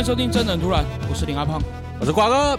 [0.00, 1.62] 迎收听《真人突然》，我是林阿胖。
[2.00, 2.58] 我是瓜哥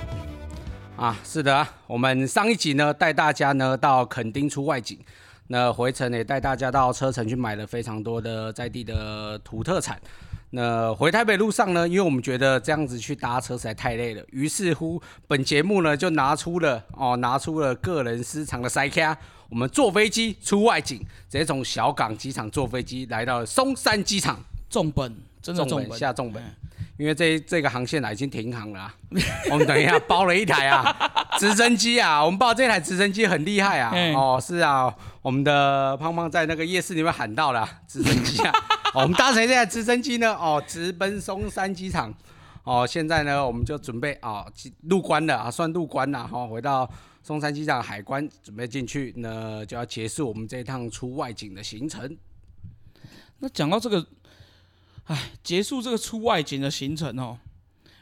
[0.95, 4.99] 啊，是的，我们上一集呢带大家呢到垦丁出外景，
[5.47, 9.99] 那回程也带大家到车城去买了非常多的在地的土特产。
[10.51, 19.17] 那回台北路上呢，因为我们觉得这样子去搭车实在太累了，于是乎本节目呢就拿出了哦，拿出了个人私藏的塞卡，
[19.49, 25.11] 我们坐飞机出外景，直接从小港机场坐飞机来到了松山机场，重本，
[25.41, 26.53] 真的重重本，下重本哎。
[26.98, 28.95] 因为这这个航线啊已经停航了啊、
[29.52, 30.95] 我们等一下包了一台啊
[31.40, 33.91] 直升机啊，我们报这台直升机很厉害啊。
[33.94, 38.52] 嗯，哦是啊，我们的胖胖在那个夜市里面喊到了直升机啊，
[38.94, 42.14] 哦我们搭乘这台直升机呢，哦直奔松山机场，
[42.64, 44.45] 哦现在呢我们就准备啊
[44.84, 46.88] 入关了啊，算入关了哈、哦，回到
[47.23, 52.17] 松山机场海关准备进去，那就要结束我们这一趟出外景的行程。
[53.39, 54.05] 那讲到这个，
[55.05, 57.38] 哎，结束这个出外景的行程哦，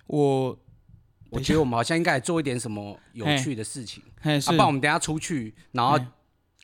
[0.08, 0.60] 我
[1.30, 4.04] 我觉得我们好像应该来做一点什么有趣的事情。
[4.04, 6.08] 啊，嘿是不然我们等下出去，然后嗯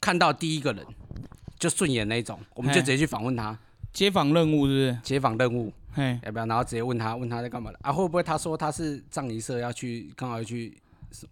[0.01, 0.85] 看到第一个人
[1.57, 3.57] 就顺眼那种，我们就直接去访问他，
[3.93, 4.99] 街访任务，是不是？
[5.03, 6.45] 街访任务嘿，要不要？
[6.45, 7.91] 然后直接问他，问他在干嘛的啊？
[7.91, 10.77] 会不会他说他是葬仪社要去，刚好要去，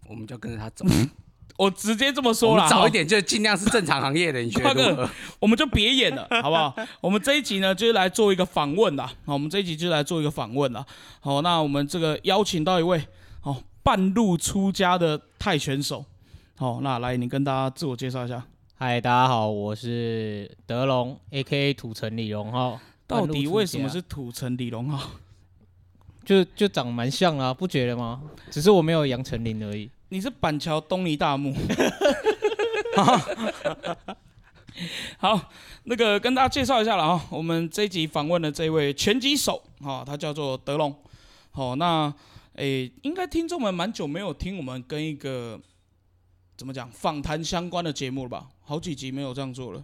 [0.08, 0.84] 我们就跟着他走。
[1.56, 5.08] 我直接这么说啦，早一点就尽量是正常行业的，你觉得如何？
[5.38, 6.74] 我们就别演了， 好不好？
[7.00, 9.06] 我们这一集呢，就是来做一个访问啦。
[9.24, 10.84] 好，我们这一集就来做一个访问啦。
[11.20, 13.00] 好，那我们这个邀请到一位
[13.42, 16.04] 哦半路出家的泰拳手。
[16.56, 18.44] 好，那来你跟大家自我介绍一下，
[18.76, 22.80] 嗨，大家好，我是德龙，A.K.A 土城李龙浩。
[23.06, 25.10] 到底为什么是土城李龙浩？
[26.24, 27.54] 就就长蛮像啊？
[27.54, 28.22] 不觉得吗？
[28.50, 29.88] 只是我没有杨丞琳而已。
[30.14, 31.52] 你是板桥东尼大木。
[35.18, 35.50] 好，
[35.82, 40.96] 那个跟大家介绍一下了啊，我们这一集访问的这位拳击手啊，他叫做德龙。
[41.50, 42.14] 好，那
[42.52, 45.60] 诶，应该听众们蛮久没有听我们跟一个
[46.56, 48.46] 怎么讲访谈相关的节目了吧？
[48.62, 49.82] 好几集没有这样做了。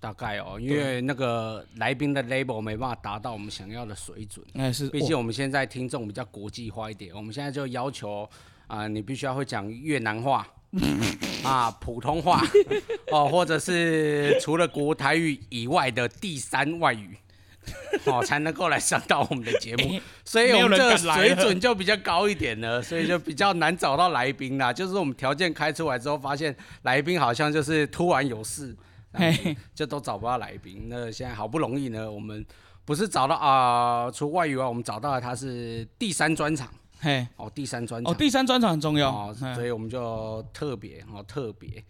[0.00, 8.28] 大概哦，因为那个来宾的 label 没办法达到我们想要的水准，哎，是，毕竟我们现在听众比较国际化一点，我们现在就要求
[8.66, 10.46] 啊、你必须要会讲越南话
[11.44, 12.42] 啊、普通话
[13.12, 17.16] 哦，或者是除了国台语以外的第三外语
[18.06, 20.00] 哦，才能够来上到我们的节目。
[20.24, 24.72] 所以我们这个水准就比较高一点了，所以就比较难找到来宾啦。
[24.72, 28.74] 就是我们条件开出来之后，发现来宾好像就是突然有事，
[29.12, 30.86] 嘿，就都找不到来宾。
[30.88, 32.44] 那现在好不容易呢，我们
[32.84, 36.68] 不是找到啊、除外语外，我们找到了他是第三专场
[37.04, 39.10] 嘿，哦，第三专场哦，第三专场很重要。
[39.10, 41.82] 哦，所以我们就特别哦特别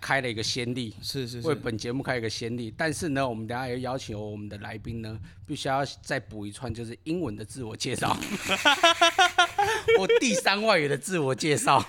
[0.00, 2.72] 开了一个先例，是是是为，本节目开一个先例。
[2.74, 8.16] 但是呢，我们等下也邀请我们的来宾呢，必须要再补一串就是英文的自我介绍，
[10.00, 11.84] 我第三外语的自我介绍，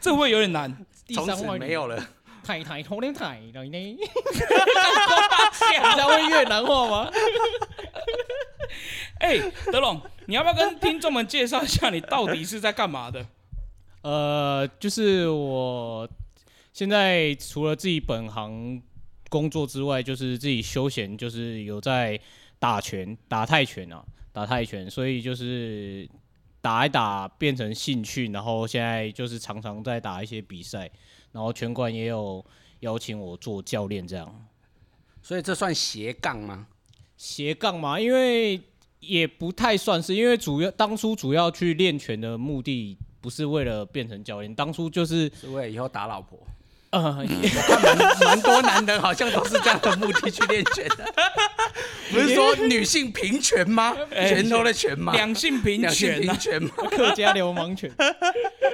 [0.00, 0.74] 这会不会有点难？
[0.74, 2.04] 从此第三外语没有了。
[2.42, 3.78] 太太头连太了呢？
[3.78, 4.06] 你知
[5.96, 7.08] 道会越南话吗？
[9.20, 9.38] 哎、
[9.70, 13.24] 德龙，你要不要跟听众们介绍一下你到底是在干嘛的？
[14.02, 16.08] 呃，就是我
[16.72, 18.82] 现在除了自己本行
[19.28, 22.18] 工作之外，就是自己休闲，就是有在
[22.58, 26.08] 打拳、打泰拳啊，打泰拳，所以就是
[26.62, 30.90] 打一打变成兴趣，然后现在就是常常在打一些比赛，
[31.32, 32.42] 然后拳馆也有
[32.80, 34.46] 邀请我做教练这样。
[35.20, 36.66] 所以这算斜杠吗？
[37.18, 38.58] 斜杠嘛，因为
[39.00, 46.38] 也不太算是，因为主要当初主要去练拳的目的不是为了变成教练，当初就是是为了以后打老婆？
[46.90, 51.14] 呃，蛮蛮多男人好像都是这样的目的去练拳的，
[52.10, 53.96] 不是说女性平权吗？
[54.10, 55.12] 哎拳头的拳吗？
[55.12, 56.70] 两性平权啊，平权吗？
[56.90, 57.88] 客家流氓拳，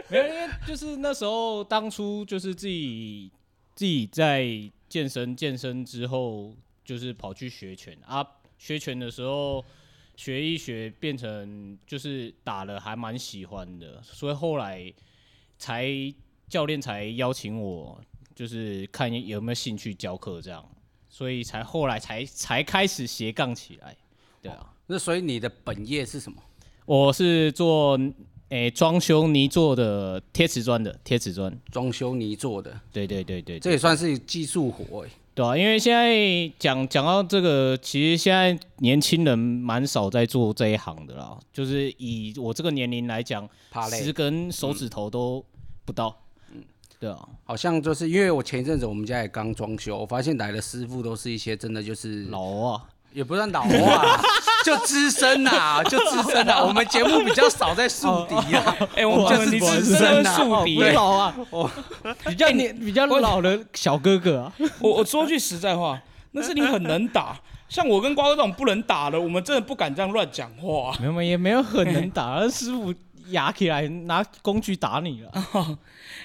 [0.09, 3.31] 没有，因为就是那时候当初就是自己
[3.75, 4.47] 自己在
[4.89, 6.55] 健身健身之后，
[6.87, 8.27] 就是跑去学拳啊，
[8.57, 9.63] 学拳的时候
[10.17, 14.93] 学一学变成就是打了还蛮喜欢的，所以后来
[15.59, 15.89] 才
[16.49, 18.01] 教练才邀请我，
[18.35, 20.67] 就是看有没有兴趣教课这样，
[21.09, 23.97] 所以才后来才才开始斜杠起来，
[24.43, 24.73] 对啊。
[24.87, 26.43] 那所以你的本业是什么？
[26.85, 27.99] 我是做
[28.51, 41.39] 诶装修泥做的贴瓷砖的贴瓷砖，装修泥做的，对对对对这也算是技术活哎、对啊，因为现在讲讲到这个，其实现在年轻人蛮少在做这一行的啦。
[41.53, 43.47] 就是以我这个年龄来讲。
[43.91, 45.45] 十根手指头都
[45.85, 46.17] 不到。
[46.51, 46.65] 嗯，
[46.99, 54.19] 对啊，好像就是因为我前一阵子我们家也刚装修，我发现来的师傅都是一些真的就是老啊，也不算老啊，
[54.67, 56.61] 就资深呐， 就资深呐。
[56.61, 61.37] 我们节目比较少在树敌啊，哎，我们就是就是资资深深啊宿敌老啊，
[62.27, 66.03] 比较年比较老的小哥哥啊，我我说句实在话，
[66.33, 67.41] 那是你很能打。
[67.69, 70.93] 像我跟瓜哥这种不能打的，我们真的不敢这样乱讲话。
[71.01, 72.93] 没有也没有很能打，那师傅
[73.31, 75.79] 压起来拿工具打你了。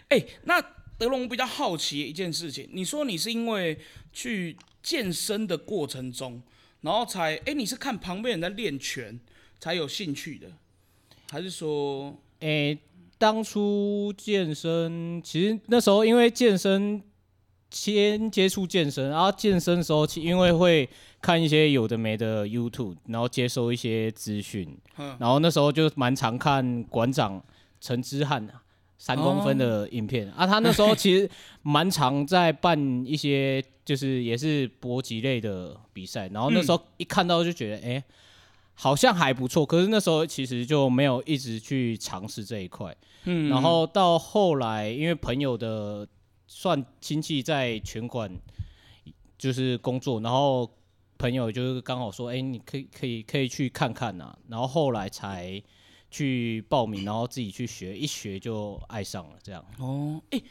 [0.10, 0.60] 哎、那
[0.98, 3.78] 德龙比较好奇一件事情，你说你是因为
[4.14, 6.40] 去健身的过程中，
[6.82, 9.20] 然后才哎、你是看旁边人在练拳
[9.60, 10.52] 才有兴趣的，
[11.32, 12.78] 还是说哎、
[13.18, 17.02] 当初健身，其实那时候因为健身，
[17.70, 20.90] 先接触健身，然后健身的时候，其因为会
[21.22, 27.44] 看一些有的没的 YouTube，然后接收一些资讯，嗯然后那时候就蛮常看馆长
[27.80, 28.64] 陈之汉啊。
[29.02, 31.28] 三公分的影片、啊，他那时候 其实
[31.64, 38.04] 蛮常在办一些，就是也是搏击类的比赛，然后那时候一看到就觉得，哎、
[38.76, 42.96] 好像还不错，可是那时候其实就没有一直去尝试这一块。
[43.24, 43.50] 嗯。
[43.50, 46.08] 然后到后来，因为朋友的
[46.46, 48.32] 算亲戚在拳馆
[49.36, 50.70] 就是工作，然后
[51.18, 55.60] 朋友就是刚好说，哎、你可以可以可以去看看呐、然后后来才
[56.12, 59.66] 去报名，然后自己去学，一学就爱上了这样。
[59.80, 60.42] 哦，哎、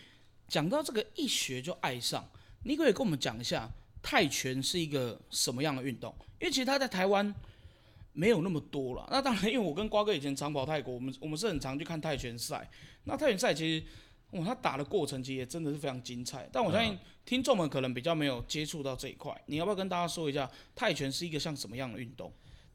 [0.48, 2.26] 讲到这个一学就爱上，
[2.64, 3.70] 你可以跟我们讲一下
[4.02, 6.12] 泰拳是一个什么样的运动？
[6.40, 7.32] 因为其实它在台湾
[8.14, 9.06] 没有那么多了。
[9.12, 12.68] 那当然，因为我跟瓜哥以前常跑泰国，我们我们是很常去看泰拳赛。
[13.04, 13.86] 那泰拳赛其实，
[14.30, 16.48] 哇，他打的过程其实也真的是非常精彩。
[16.50, 22.32] 但我相信听众们可能比较没有接触到这一块，你要不要跟大家说一下泰拳是一个像什么样的运动？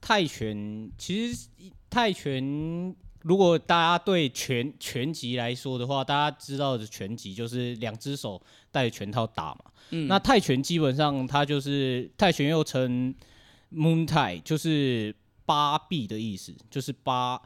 [0.08, 1.48] 泰拳其实
[1.90, 9.62] 泰拳，如果大家对拳拳击来说的话，大家知道的拳击就是两只手戴着拳套打嘛。
[9.90, 10.08] 嗯。
[10.08, 13.16] 那泰拳基本上它就是泰拳又称
[13.74, 17.42] Moon Thai，就是八臂的意思，就是八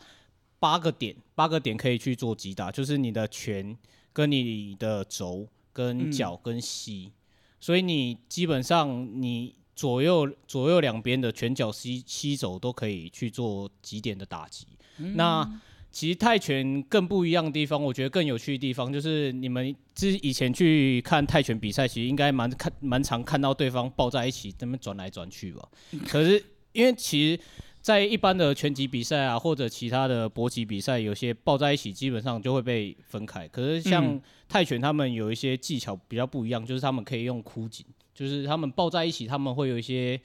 [0.60, 3.78] 八个点，八个点可以去做击打，就是你的拳
[4.12, 6.12] 跟你的肘跟嗯。
[6.12, 7.14] 脚跟膝，
[7.62, 14.68] 所以你基本上你左右左右两边的拳脚吸吸肘都可以去做几点的打击。
[15.16, 15.50] 那
[15.90, 25.66] 其实泰拳更不一样的地方，我觉得更有趣的地方就是你们之以前去看泰拳比赛，其实应该蛮看蛮常看到对方抱在一起，那么转来转去吧。
[26.10, 26.44] 可是
[26.74, 27.40] 因为其实，
[27.82, 33.48] 在一般的拳击比赛啊，或者其他的搏击比赛，有些抱在一起基本上就会被分开。
[33.48, 37.86] 可是像嗯泰拳，他们有一些技巧比较不一样，就是他们可以用箍紧，
[38.20, 40.20] 就是他们抱在一起，他们会有一些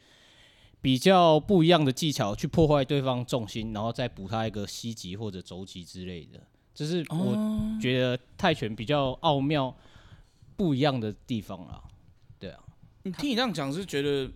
[0.81, 6.41] 比较不一样的技巧去破坏对方重心，然后再补他一个膝击或者肘击之类的。
[6.75, 9.73] 这是我哦，觉得泰拳比较奥妙、
[10.57, 11.81] 不一样的地方啦。
[12.37, 12.59] 对啊，
[13.05, 14.29] 你听你这样讲是觉得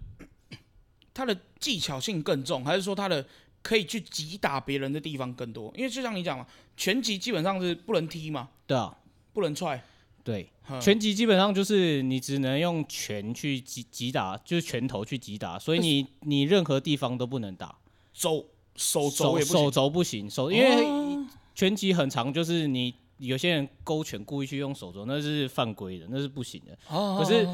[1.12, 3.26] 他的技巧性更重，还是说他的
[3.60, 5.74] 可以去击打别人的地方更多？
[5.76, 6.46] 因为就像你讲嘛，
[6.76, 8.96] 拳击基本上是不能踢嘛，对啊，
[9.32, 9.82] 不能踹。
[10.28, 10.78] 对，嗯。
[10.78, 17.78] 拳击基本上就是你只能用拳去击击打，就是拳头去击打，所以你你任何地方都不能打，
[18.12, 18.44] 肘
[18.76, 21.26] 手手手肘也不行，肘不行，手因为哦。
[21.54, 26.78] 拳击很长，就是你有些人勾拳故意去用手肘，那是犯规的，那是不行的。
[26.90, 27.48] 哦可是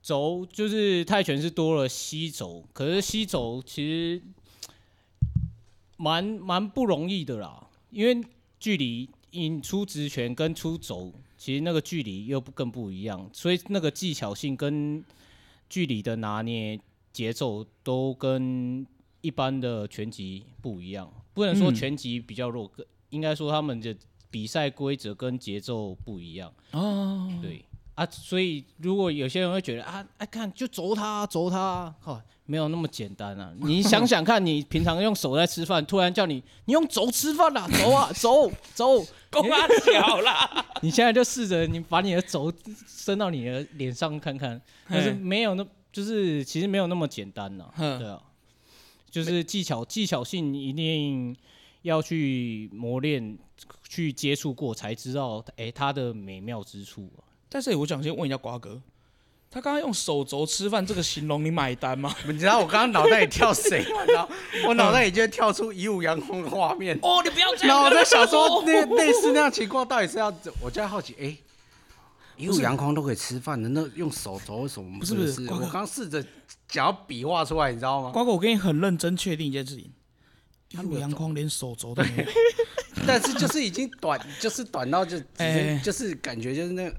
[0.00, 4.22] 肘就是泰拳是多了膝肘，可是膝肘其实
[5.96, 8.24] 蛮蛮不容易的啦，因为
[8.60, 11.12] 距离引出直拳跟出肘，
[11.46, 15.00] 其实那个距离又不更不一样，所以那个技巧性跟
[15.70, 16.76] 距离的拿捏、
[17.12, 18.84] 节奏都跟
[19.20, 21.08] 一般的拳击不一样。
[21.34, 22.68] 不能说嗯拳击比较弱，
[23.10, 23.96] 应该说他们的
[24.28, 26.52] 比赛规则跟节奏不一样。
[26.72, 33.52] 哦，对啊，所以如果有些人会觉得啊，哎看就揍他，揍他，哦，没有那么简单啊！
[33.58, 40.66] 你想想看，你平常用手在吃饭，突然叫你你用肘吃饭啦， 走啊，走走，够啊，巧啦。
[40.80, 42.52] 你现在就试着你把你的肘
[42.86, 48.22] 伸到你的脸上看看，但是嘿没有那，就是其实没有那么简单呐、哼对啊，
[49.10, 51.34] 就是技巧技巧性一定
[51.82, 53.38] 要去磨练，
[53.88, 57.24] 去接触过才知道，哎、它的美妙之处啊。
[57.48, 58.80] 但是我想先问一下瓜哥，
[59.56, 62.14] 他刚刚用手肘吃饭这个形容，你买单吗？
[62.28, 64.02] 你知道我刚刚脑袋里跳谁吗？
[64.02, 64.28] 你知道
[64.66, 70.52] 我脑袋里就会跳出一五阳光的画面，哦，你不要这然后我在想哦说，那类似那样情况到底是要怎？
[70.60, 71.34] 我就在好奇，哎、
[72.36, 76.22] 一五阳光都可以吃饭的，那用手肘为什么不是不是我刚试着
[76.68, 78.10] 想要比划出来，你知道吗？
[78.10, 79.90] 瓜哥，我跟你很认真确定一件事情，
[80.72, 82.24] 一路阳光连手肘都没有。
[83.06, 86.94] 但是就是已经短，就是短到就 哎就是感觉就是那个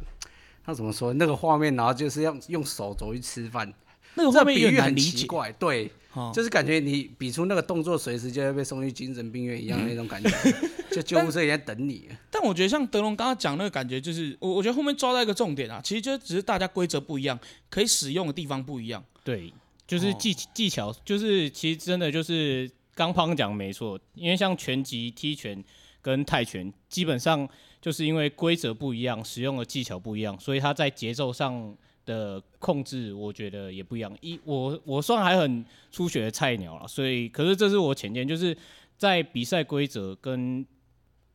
[0.67, 3.73] 他怎么说那个画面，然后就是要用手肘去吃饭，
[4.15, 4.95] 那个画面有比喻很。
[4.97, 5.49] 奇怪。
[5.53, 10.29] 对，哦就是感觉你比出那个动作，随时就要被送去精神病院一样的那种感觉，
[10.91, 12.09] 就救护车也在等你。
[12.29, 19.01] 但我觉得像德龙刚刚讲那个感觉，就是我我觉得后面抓到一个重点啊，其实就只是大家规则不一样，可以使用的地方不一样。
[19.23, 19.53] 对，
[19.87, 25.63] 就是哦技技巧，就是其实真的就是刚胖讲没错，因为像拳击、踢拳
[26.01, 27.47] 跟泰拳，基本上
[27.81, 34.15] 就是因为规则不一样，使用的技巧不一样，所以他在节奏上的控制，我觉得也不一样。
[34.21, 38.57] 一我我算还很初学的菜鸟了，所以可是这是我浅见，就是
[38.97, 40.65] 在比赛规则跟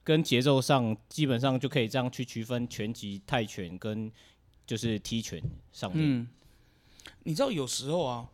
[0.03, 4.11] 跟节奏上，基本上就可以这样去区分拳击、泰拳跟
[4.67, 5.41] 就是踢拳
[5.73, 6.05] 上面。
[6.05, 6.29] 嗯，
[7.23, 8.29] 你知道有时候啊，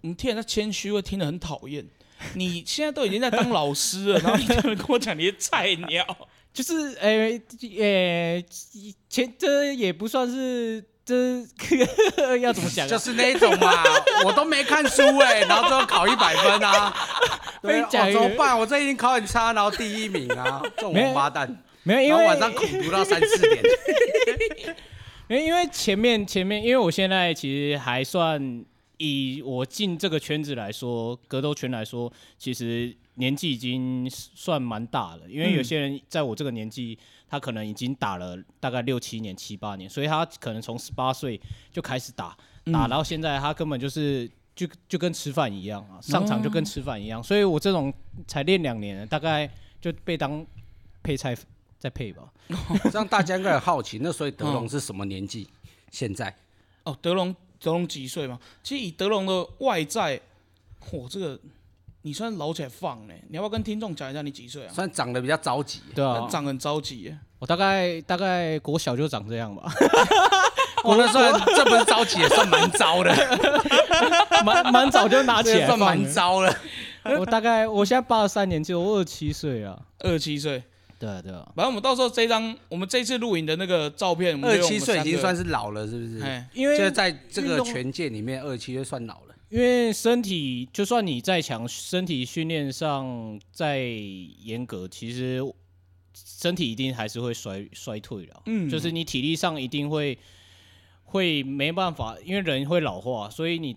[0.00, 1.86] 你听人家谦虚会听得很讨厌。
[2.34, 7.40] 你现在都已经在当老师了，然后你突然跟我讲你是菜鸟，就是呃
[7.78, 8.44] 呃，
[9.08, 11.40] 前这也不算是这
[12.40, 12.88] 要怎么讲、啊？
[12.90, 13.72] 就是那种嘛，
[14.24, 16.94] 我都没看书哎、然后最后考一百分啊，
[17.62, 18.58] 对啊，非讲哦怎么办？
[18.58, 23.62] 我这已经考很差，然后第一名啊，这种王八蛋，没有，因为晚上苦读到三四点，
[25.28, 28.64] 因为因为前面前面，因为我现在其实还算
[28.98, 35.28] 以我进这个圈子来说，格斗圈来说，其实年纪已经算蛮大了。
[35.28, 36.98] 因为有些人在我这个年纪，
[37.28, 41.40] 他可能已经打了大概六七年、七八年，所以他可能从十八岁
[41.72, 42.36] 就开始打，
[42.72, 44.30] 打到现在，他根本就是。
[44.52, 47.90] 就就跟吃饭一样啊，上场就跟吃饭一样，所以我这种
[48.26, 49.48] 才练两年，大概
[49.80, 50.44] 就被当
[51.02, 51.34] 配菜
[51.78, 52.30] 再配吧。
[52.92, 55.48] 这样大家应该很好奇，那所以德龙是什么年纪？
[55.90, 56.36] 现在
[56.82, 58.38] 哦，德龙德龙几岁嘛？
[58.62, 60.20] 其实以德龙的外在，
[60.78, 61.40] 嚯，这个
[62.02, 63.14] 你算老起来放呢。
[63.28, 64.72] 你要不要跟听众讲一下你几岁啊？
[64.72, 67.18] 算长得比较着急，对啊，长很着急耶。
[67.38, 69.72] 我大概大概国小就长这样吧，
[70.84, 73.14] 我那算这不是着急，也算蛮糟的，
[74.44, 75.86] 蛮蛮早就拿起来放了。
[75.86, 76.54] 蛮糟了。
[77.18, 79.78] 我大概我现在八十三年纪，我二十七岁啊。
[80.00, 80.62] 二十七岁，
[80.98, 86.22] 对啊对啊，反正我们到时候这张我们这次录影的那个照片，我们二十七岁已经算是老了，是不是？
[86.22, 89.34] 哎，因为就在这个运动拳界里面，二十七岁算老了。
[89.50, 95.42] 因为身体就算你再强，身体训练上再严格，其实
[96.14, 98.42] 身体一定还是会衰衰退的。
[98.46, 100.16] 嗯就是你体力上一定会
[101.04, 103.76] 会没办法，因为人会老化，所以你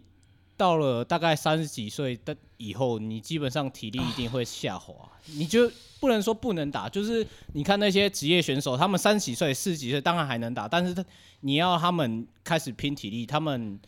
[0.56, 4.94] 到了大概三十几岁的以后，你基本上体力一定会下滑。
[5.26, 11.04] 你就不能说不能打，就是你看那些职业选手，他们三十几岁、四十几岁当然还能打，但是他
[11.40, 13.80] 你要他们开始拼体力，他们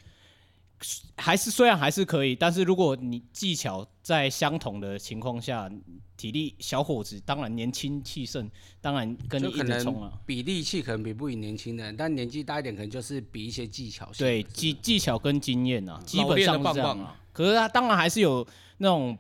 [1.18, 5.70] 还是虽然还是可以，但是如果你技巧在相同的情况下，
[6.18, 8.50] 体力小伙子当然年轻气盛，
[8.82, 10.14] 当然跟你一就可能直冲啊。
[10.26, 14.26] 比力气可能比不赢年轻人，但年纪大一点可能就是比一些技巧性。
[14.26, 17.20] 对技技巧跟经验啊，基本上是这样棒棒啊。
[17.32, 18.46] 可是他当然还是有
[18.78, 19.18] 那种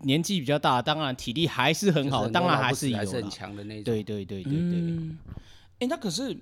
[0.00, 3.30] 年纪比较大，当然体力还是很好，就是当然老还是有不死还是很啦。
[3.30, 3.84] 强的那种。
[3.84, 5.18] 对对对对对，嗯，
[5.80, 6.36] 哎、那可是，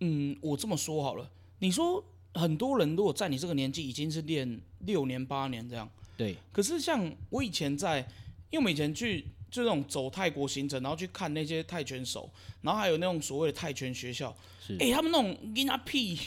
[0.00, 2.02] 嗯，我这么说好了，你说
[2.36, 7.98] 很多人如果在你这个年纪已经是练六年八年这样，对可是像我以前在，
[8.50, 12.30] 因为我们以前去就那种走泰国行程，然后去看那些泰拳手，
[12.62, 16.18] 然后还有那种所谓的泰拳学校，是哎、他们那种拎啊屁，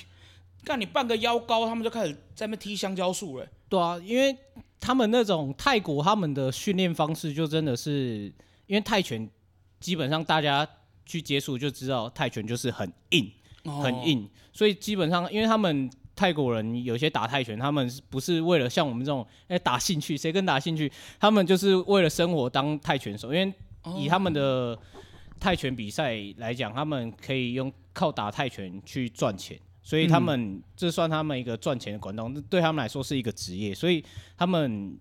[0.63, 3.47] 干你半个腰高，他们就开始在那边踢香蕉树了。
[3.67, 4.35] 对啊，因为
[4.79, 8.33] 他们那种泰国他们的训练方式就真的是，
[8.67, 9.29] 因为泰拳
[9.79, 10.67] 基本上大家
[11.05, 13.31] 去接触就知道泰拳就是很硬。
[13.81, 20.91] 很哦，硬，所以基本上，因为他们泰国人有些打泰拳，他们不是为了像我们这种哎、打兴趣，谁跟打兴趣？
[21.19, 23.53] 他们就是为了生活当泰拳手，因为
[23.97, 24.77] 以他们的
[25.39, 34.03] 泰拳比赛来讲，他们可以用靠打泰拳去赚钱，所以他们、这算他们一个赚钱的管道，这对他们来说是一个职业，所以
[34.35, 34.99] 他们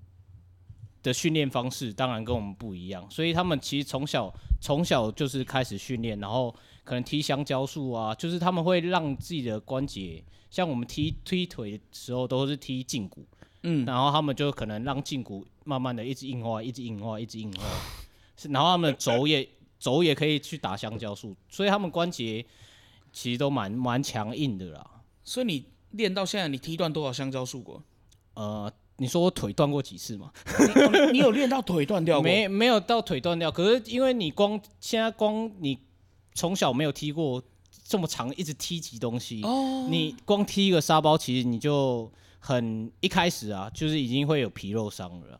[1.02, 6.54] 的训练方式当然跟我们不一样，所以他们其实从小从小就是开始训练，然后
[6.88, 13.26] 可能踢香蕉树啊，就是他们会让自己的关节，像我们踢踢腿的时候都是踢胫骨，
[13.62, 17.62] 嗯，然后他们就可能让胫骨慢慢的一直硬化，一直硬化，一直硬化，
[18.38, 19.46] 是，然后他们的肘也
[19.78, 22.42] 肘也可以去打香蕉树，所以他们关节
[23.12, 25.02] 其实都蛮蛮强硬的啦。
[25.22, 27.82] 所以你练到现在，你踢断多少香蕉树过？
[28.32, 30.32] 呃，你说我腿断过几次吗？
[31.12, 32.22] 你有练到腿断掉过？
[32.22, 35.78] 没没有到腿断掉，可是因为你光现在光你
[36.38, 37.42] 从小没有踢过
[37.84, 45.38] 这么长，一直踢级东西，哦，你光踢一个沙包，其实你就很一开始啊，就是已经会有皮肉伤了啦。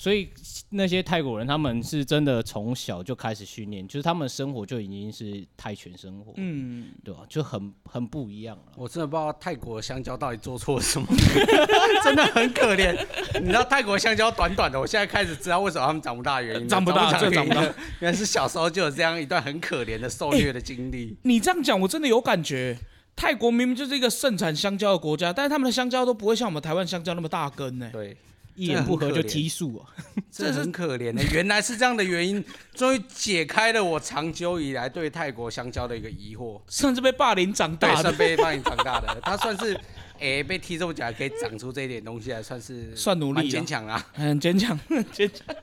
[0.00, 0.30] 所以
[0.70, 8.72] 那些泰国人他们是真的从小就开始训练，就是他们生活就已经是泰拳生活，嗯，对吧、就很很不一样了。
[8.76, 11.06] 我真的不知道泰国的香蕉到底做错了什么，
[12.02, 12.98] 真的很可怜。
[13.42, 16.66] 你知道泰国香蕉短短的，我现在开始知道为什么他们长不大的原因了。
[16.66, 17.60] 长不大长不大
[17.98, 21.14] 原来是小时候就有这样一段很可怜的受虐的经历。
[21.24, 22.78] 你这样讲我真的有感觉。
[23.16, 28.16] 泰国明明就是一个盛产香蕉的国家，但是他们的香蕉都不会像我们台湾香蕉那么大根呢、对，
[28.60, 29.88] 一言不合就踢树啊！
[30.30, 36.60] 这很可怜的，原来是这样的原因，终于解开了我长久以来对泰国香蕉的一个疑惑。
[36.66, 39.74] 算是被霸凌长，大的算，被霸凌长大的， 他算是，
[40.18, 44.06] 哎、被踢这么久还可以长出这一点东西来，算是算努力了坚强啊。
[44.12, 44.78] 很坚强，
[45.10, 45.56] 坚强。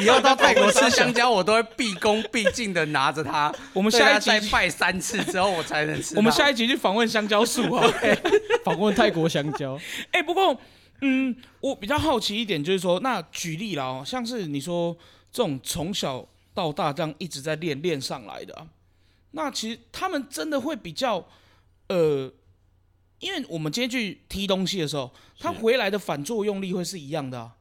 [0.00, 3.54] 以后到泰国吃香蕉，我都会毕恭毕敬的拿着它。
[3.72, 6.18] 我们下一集，再拜三次之后，我才能吃到。
[6.18, 7.86] 我们下一集去访问香蕉树啊。
[8.64, 9.78] 访问泰国香蕉，
[10.12, 10.58] 哎、不过，
[11.00, 14.96] 嗯，我比较好奇一点，就是说，那举例啦、哦，像是你说
[15.30, 18.66] 这种从小到大这样一直在练练上来的、啊，
[19.32, 21.26] 那其实他们真的会比较，
[21.88, 22.32] 呃，
[23.20, 27.56] 因为我们今天去踢东西的时候，他回来的反作用力会是一样的啊。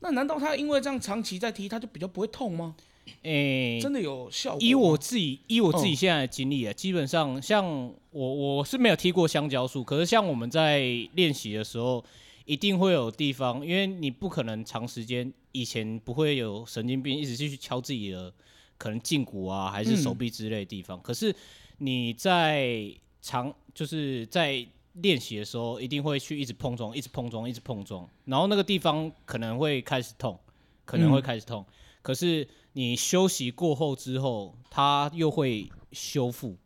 [0.00, 2.76] 那难道他因为这样长期在踢，他就比较不会痛吗？
[3.22, 4.58] 诶、真的有效果？
[4.62, 7.64] 以我自己以我自己嗯现在的经历啊，基本上像
[8.10, 10.80] 我我是没有踢过香蕉树，可是像我们在
[11.12, 12.02] 练习的时候，
[12.44, 18.32] 一定会有地方，因为你不可能长时间，以前不会有神经病一直去敲自己的
[18.76, 21.00] 可能胫骨啊，还是手臂之类的地方。
[21.00, 21.34] 可是
[21.78, 30.38] 你在长就是在练习的时候，一定会去一直碰撞，一直碰撞，一直碰撞，然后那个地方可能会开始痛，
[30.84, 31.64] 可能会嗯开始痛。
[32.02, 36.56] 可是你休息过后之后，它又会修复。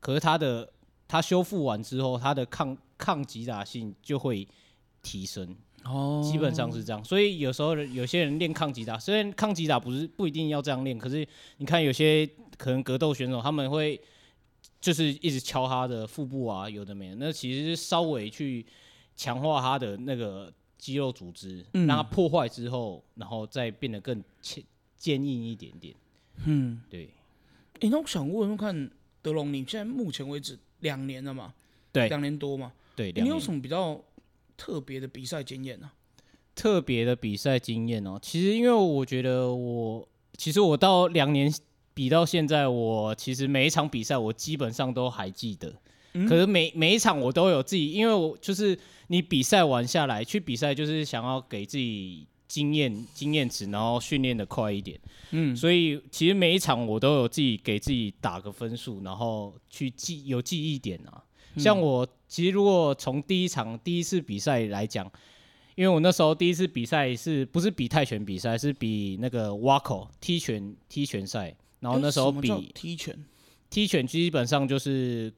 [0.00, 0.72] 可是它的
[1.06, 4.48] 它修复完之后，它的抗抗击打性就会
[5.06, 7.04] 提升，哦基本上是这样。
[7.04, 11.24] 所以有时候有些人练抗击打，虽然抗击打不是不一定要这样练，可是
[11.58, 14.00] 你看有些可能格斗选手他们会
[14.80, 18.66] 就是一直敲他的腹部啊，有的没的，那其实是稍微去
[19.14, 24.64] 强化他的那个肌肉组织，嗯让它破坏之后，然后再变得更坚
[24.96, 25.94] 坚硬一点点。
[26.44, 27.08] 嗯，对
[27.80, 28.90] 哎、那我想问问看，
[29.22, 31.54] 德龙，你现在目前为止两年了嘛？
[31.92, 32.72] 对两年多嘛？
[32.94, 33.98] 对，欸你有什么比较
[34.56, 35.90] 特别的比赛经验呢、
[36.54, 38.18] 特别的比赛经验哦。
[38.20, 41.52] 其实因为我觉得我，其实我到两年
[41.94, 45.74] 比到现在，我其实每一场比赛我基本上都还记得。
[46.14, 54.98] 嗯可是每每一场我都有自己，因为我就是你比赛完下来去比赛，就是想要给自己经验经验值，然后训练的快一点。
[55.32, 61.22] 嗯，所以其实每一场我都有自己给自己打个分数，然后去记有记忆点啊。
[61.56, 65.10] 像我其实如果从第一场第一次比赛来讲，
[65.74, 73.24] 因为我那时候第一次比赛是不是比泰拳比赛，是比那个 Waco 踢拳踢拳赛，然后那时候比踢拳，
[73.68, 75.32] 踢拳基本上就是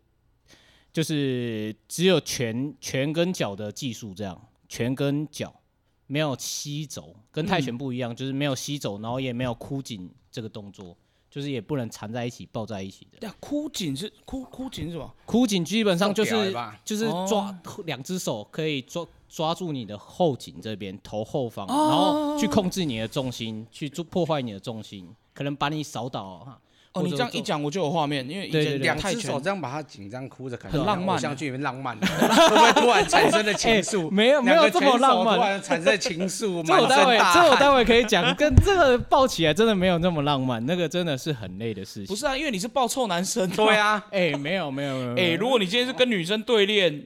[0.92, 5.61] 就是只有拳拳跟脚的技术这样，拳跟脚
[6.07, 10.96] 没有吸肘，跟泰拳不一样，就是没有吸肘，然后也没有箍紧这个动作，
[11.30, 13.18] 就是也不能缠在一起抱在一起的。
[13.20, 15.14] 对啊，枯颈是枯枯井是什么？
[15.26, 26.58] 枯井基本上就是就是哦抓两只手可以抓抓住你的后颈这边头后方，哦然后去控制你的重心，去做破坏你的重心，可能把你扫倒哈。
[26.98, 28.82] 哦，你这样一讲我就有画面，因为以前对对对。
[28.84, 31.16] 两只手这样把他紧张哭着，感很浪漫。
[31.16, 34.06] 偶像剧里面浪漫，会不会突然产生了情愫？
[34.08, 35.37] 哎没有没有这么浪漫。
[35.37, 37.18] 突然产生情愫， 这我待会。
[37.32, 42.06] 这我待会可以讲，跟 这个抱起来真的没有那么浪漫，那个真的是很累的事情。
[42.06, 47.04] 不是啊，因为你是抱臭男生、对，啊，哎、没有没有没有，哎、如果你今天是跟女生对练，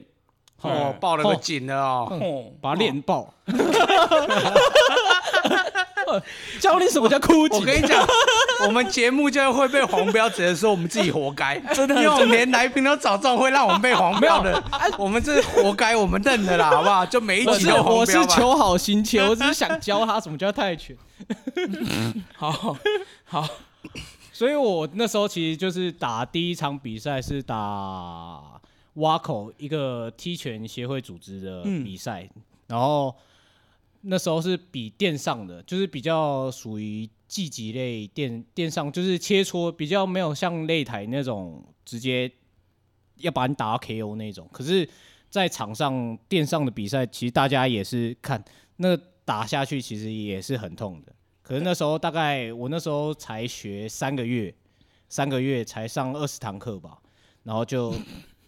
[0.61, 2.07] 哦，抱了个紧了哦。
[2.09, 3.33] 哦，把他练爆，
[6.59, 7.59] 教你什么叫哭紧。
[7.59, 8.05] 我跟你讲，
[8.65, 14.63] 我们节目就会被黄标，只能说我们自己活该， 真的，因为我们连来宾都找这种会让我们被黄标的，
[14.97, 17.05] 我们这是活该，我们认了啦，好不好？
[17.05, 18.13] 就每一我是集都我是。
[18.33, 20.97] 求好心切，我只是想教他什么叫泰拳。
[22.35, 22.75] 好
[23.25, 23.47] 好，
[24.31, 28.41] 所以我那时候其实就是打第一场比赛是打
[28.95, 32.27] 挖口一个踢拳协会组织的比赛，
[32.67, 33.13] 然后
[34.05, 42.31] 那时候是比电上的，就是比较属于技击类电电上，就是切磋比较没有像擂台那种直接
[43.17, 44.49] 要把你打到 KO 那种。
[44.51, 44.87] 可是，
[45.29, 48.43] 在场上电上的比赛，其实大家也是看
[48.75, 51.15] 那打下去，其实也是很痛的。
[51.41, 54.53] 可是那时候大概我那时候才学三个月，
[55.07, 56.99] 三个月才上二十堂课吧，
[57.43, 57.91] 然后就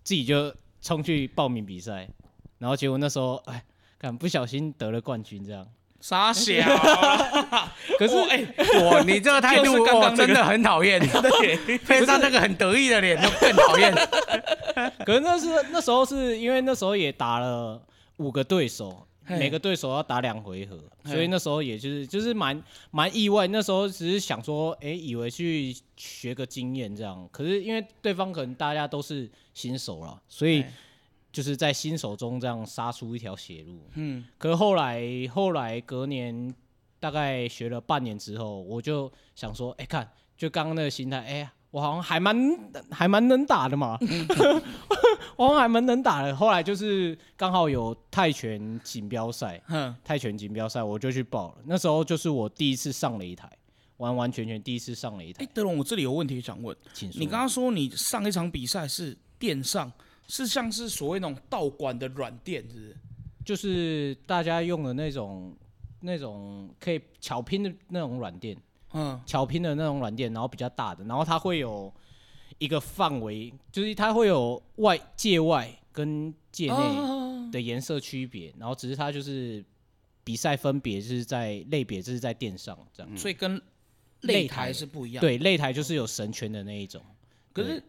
[0.03, 2.09] 自己就冲去报名比赛，
[2.57, 3.63] 然后结果那时候哎，
[3.97, 5.67] 敢不小心得了冠军，这样
[6.01, 8.45] 傻小啦， 可是哎，
[8.81, 10.99] 我你这个态度，我真的很讨厌。
[11.09, 13.91] 对， 配上那个很得意的脸，就更讨厌。
[15.05, 17.81] 可是那是那时候是因为那时候也打了
[18.17, 23.47] 五个对手，每个对手要打两回合，所以那时候也就是就是蛮蛮意外。
[23.47, 30.67] 那时候只是想说，哎、以为去学个经验这样，可是因为对方可能大家都是新手了，所以嘿
[31.35, 33.77] 就是在新手中这样杀出一条血路。
[33.95, 36.55] 嗯，可是后来后来隔年
[36.97, 42.37] 大概学了半年之后，我就想说，哎、看就刚刚那个心态，哎、呀，我好像还蛮
[42.89, 43.99] 还蛮能打的嘛，
[45.35, 46.33] 我好像还蛮能打的。
[46.33, 51.55] 后来就是刚好有泰拳锦标赛，哼，泰拳锦标赛我就去报了。
[51.65, 53.51] 那时候就是我第一次上了一台，
[53.97, 57.19] 完完全全第一次上擂哎台。，德龙，我这里有问题想问，请说。
[57.19, 59.91] 你刚刚说你上一场比赛是垫上，
[60.27, 62.97] 是像是所谓那种道馆的软垫，是不是？
[63.45, 65.55] 就是大家用的那种
[65.99, 68.57] 那种可以巧拼的那种软垫。
[68.93, 71.93] 嗯，巧拼的那种软垫，然后比较大的，然后它会有
[72.59, 79.61] 一个范围，就是它会有外界外跟界内啊的颜色区别，然后只是它就是
[80.23, 83.17] 比赛分别是在类别，就是在垫上这样。
[83.17, 83.57] 所以跟
[84.21, 87.01] 擂擂台台是不一样。，对，擂台就是有神拳的那一种。
[87.51, 87.83] 可是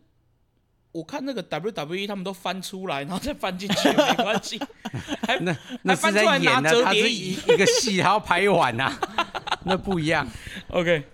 [0.97, 4.59] 我看那个 WWE 他们都翻出来，然后再翻进去，没关系，
[5.29, 7.33] 还那那翻出来在演的，拿折叠椅。
[7.33, 7.53] 一。
[7.53, 8.91] 一个戏，还要拍完呐，
[9.65, 10.27] 那不一样。
[10.69, 11.05] OK，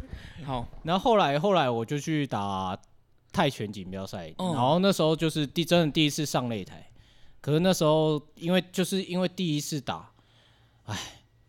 [0.47, 2.79] 好，然后后来后来我就去打
[3.33, 4.53] 泰拳锦标赛，哦。
[4.55, 6.89] 然后那时候就是第真的第一次上擂台，
[7.41, 10.11] 可是那时候因为就是因为第一次打，
[10.85, 10.97] 哎，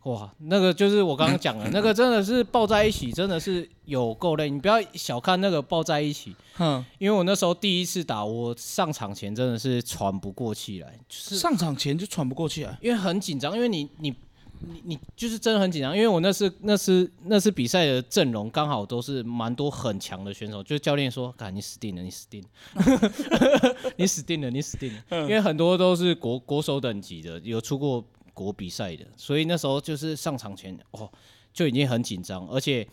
[0.04, 4.50] 哇，那个就是我刚刚讲的 那个真的是抱在一起，真的是有够累。
[4.50, 12.78] 你不要小看那个抱在一起，哼，因为我那时候第一次打，我上场前真的是喘不过气来，就是上场前就喘不过气来。
[12.82, 14.14] 因为很紧张，因为你你
[14.60, 22.48] 你你就是真的很紧张，因为我那次那次那次比赛的阵容刚好都是蛮多很强的选手，就教练说：“干，你死定了，你死定了，
[23.96, 28.04] 你死定了，你死定了。”因为很多都是国国手等级的，有出过
[28.34, 31.10] 国比赛的，所以那时候就是上场前哦
[31.52, 32.86] 就已经很紧张，而且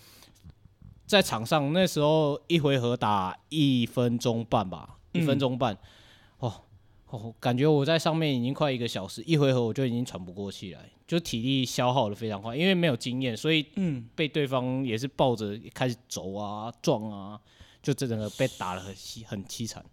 [1.06, 5.78] 在场上那时候一回合打一分钟半吧，一分钟半，
[6.40, 6.54] 哦。
[7.12, 17.38] 哦，感觉我在上面已经快一个小时，一回合我就已经喘不过气来，就体力消耗的非常快，因为没有经验，所以嗯，被对方也是抱着开始走啊、撞啊，
[17.84, 19.84] 就整个被打的很凄很凄惨。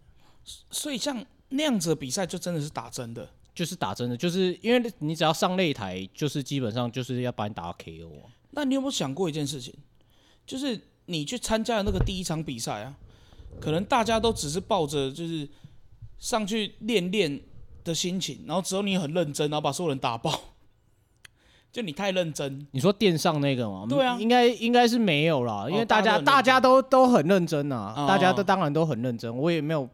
[0.70, 3.28] 所以像那样子的比赛，就真的是打真的。
[3.58, 8.30] 就是打真的，就是因为你只要上擂台，就是基本上就是要把你打到 KO 啊。
[8.52, 9.74] 那你有没有想过一件事情，
[10.46, 12.94] 就是你去参加的那个第一场比赛啊，
[13.60, 15.48] 可能大家都只是抱着就是
[16.20, 17.40] 上去练练
[17.82, 20.40] 的心情，然后只有你很认真，然后把所有人打爆，
[21.72, 22.64] 就你太认真。
[22.70, 23.86] 你说电上那个吗？
[23.88, 29.88] 对啊应该应该是没有啦，因为大家、大家都都都很认真啊，哦大家都当然都很认真，我也没有，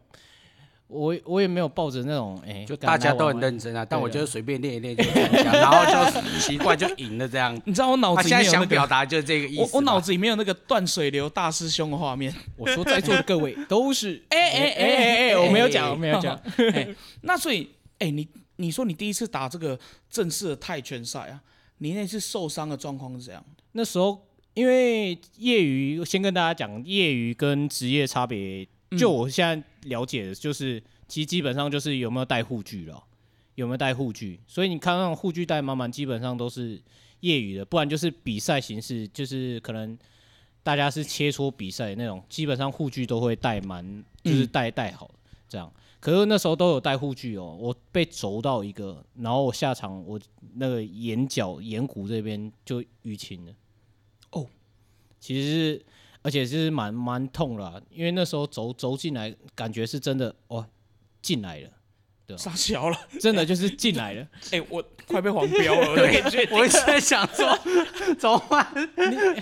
[0.87, 7.59] 我我也没有抱着那种哎，就大家都很认真啊，但我就是随便练一练就参加，然后就奇怪就赢了这样。
[7.65, 9.67] 你知道我脑他现在子里面想表达就是这个意思嘛。
[9.73, 12.33] 我我脑子里面有那个断水流大师兄的画面。
[12.55, 16.39] 我说在座的各位都是 哎哎哎哎哎，我没有讲，我没有讲。
[17.21, 17.67] 那所以，
[17.99, 19.77] 哎、你你说你第一次打这个
[20.09, 21.41] 正式的泰拳赛啊，
[21.79, 23.43] 你那次受伤的状况是怎样？
[23.71, 28.67] 那时候因为业余，先跟大家讲业余跟职业差别。
[28.97, 33.03] 就我现在了解的，就是其实基本上就是有没有带护具了，
[33.55, 34.39] 有没有带护具。
[34.45, 36.81] 所以你看那种护具带满满，基本上都是
[37.21, 39.97] 业余的，不然就是比赛形式，就是可能
[40.61, 45.09] 大家是切磋比赛那种，基本上护具都会带满，就是带带好
[45.47, 45.71] 这样。
[45.99, 50.19] 可是那时候都有带护具哦，我被轴到一个，然后我下场我
[50.53, 53.53] 那个眼角眼骨这边就淤青了。
[54.31, 54.45] 哦，
[55.19, 55.85] 其实是
[56.25, 60.65] 而且是蛮蛮痛了啊、因为那时候走走进来，感觉是真的哇
[61.21, 61.69] 进来了，
[62.25, 64.27] 对傻小了，真的就是进来了。
[64.51, 67.55] 哎、我快被黄标了，我有点确定我一直在想说，
[68.17, 68.65] 怎么办？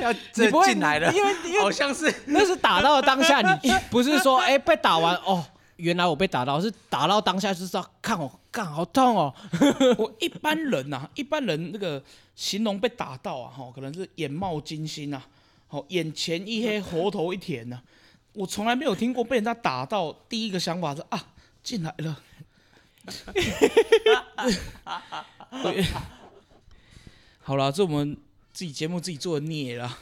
[0.02, 5.42] 要这不会进来了，因为因为好像是 那是打到当下，你不是说哎、被打完哦，
[5.78, 9.34] 原来我被打到，是打到当下就知道，看我干好痛哦。
[9.98, 12.04] 我一般人呐、一般人那个
[12.36, 15.26] 形容被打到啊，哈，可能是眼冒金星啊，
[15.74, 17.82] 好，眼前一黑，喉头一甜呐、
[18.34, 21.34] 我从来没有听过被人家打到，第一个想法是啊，
[21.64, 22.22] 进来了。
[25.64, 25.84] 对
[27.42, 28.16] 好了，这我们
[28.54, 29.98] 自己节目自己做的孽啦。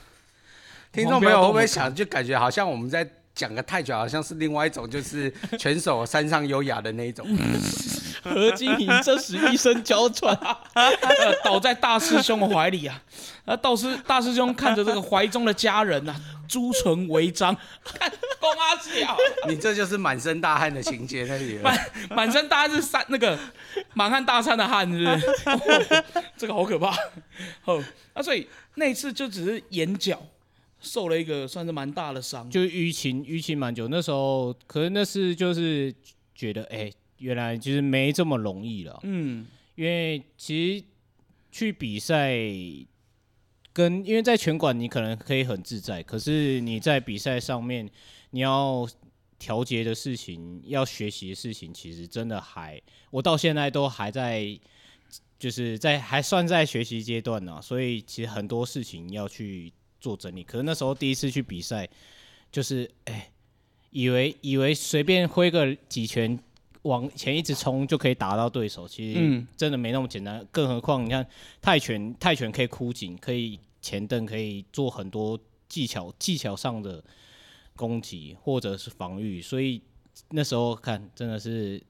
[0.92, 7.26] 听众朋友会不会想，就感觉好像我们在讲个泰拳，好像是另外一种，就是 拳手山上优雅的那一种。
[8.24, 10.34] 何金银这时一声娇喘，
[10.74, 10.92] 呃
[11.44, 13.02] 倒在大师兄的怀里啊。
[13.46, 21.64] 啊，道师大师兄看着这个怀中的家人呐、啊，朱唇为章，看 公阿小，你这就是满身大汗的情节那里了。
[21.64, 23.38] 满满身大汗是三那个
[23.96, 25.96] 满汉大餐的汗，是不是？
[26.06, 26.96] 哦这个好可怕。
[27.66, 30.22] 哦，那所以那一次就只是眼角
[30.80, 33.88] 受了一个算是蛮大的伤，就淤青淤青蛮久。
[33.88, 35.94] 那时候，可能那是就是
[36.36, 39.00] 觉得，哎、原来就是没这么容易了。
[39.04, 40.86] 嗯因为其实
[41.52, 42.36] 去比赛
[43.74, 47.90] 跟因为在拳馆你可能可以很自在，可是你在比赛上面
[48.32, 48.88] 你要
[49.40, 52.80] 调节的事情、要学习的事情，其实真的还
[53.10, 54.60] 我到现在都还在，
[55.40, 60.44] 就是在还算在学习阶段呢、所以其实很多事情要去做整理。
[60.44, 61.88] 可是那时候第一次去比赛，
[62.52, 63.32] 就是哎、
[63.90, 66.38] 以为以为随便挥个几拳。
[66.84, 70.46] 往前一直冲就可以打到对手，其实嗯真的没那么简单。
[70.52, 71.26] 更何况你看
[71.62, 75.40] 泰拳，泰拳可以箍紧，可以前蹬，可以做很多
[75.70, 77.04] 技巧技巧上的
[77.76, 79.82] 攻击或者是防御，所以
[80.30, 81.82] 那时候看真的是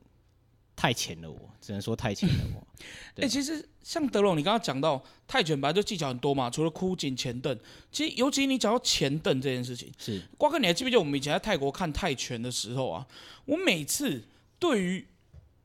[0.76, 2.68] 太浅了我，只能说太浅了我。
[3.12, 7.58] 哎、对其实像德龙，你刚刚讲到泰拳本来就技巧很多嘛，除了箍紧、前蹬，
[7.92, 13.06] 其实尤其你讲到前蹬这件事情，是瓜哥，你还记不记得我们以前在泰国看泰拳的时候啊？
[13.46, 14.24] 我每次
[14.62, 15.08] 对于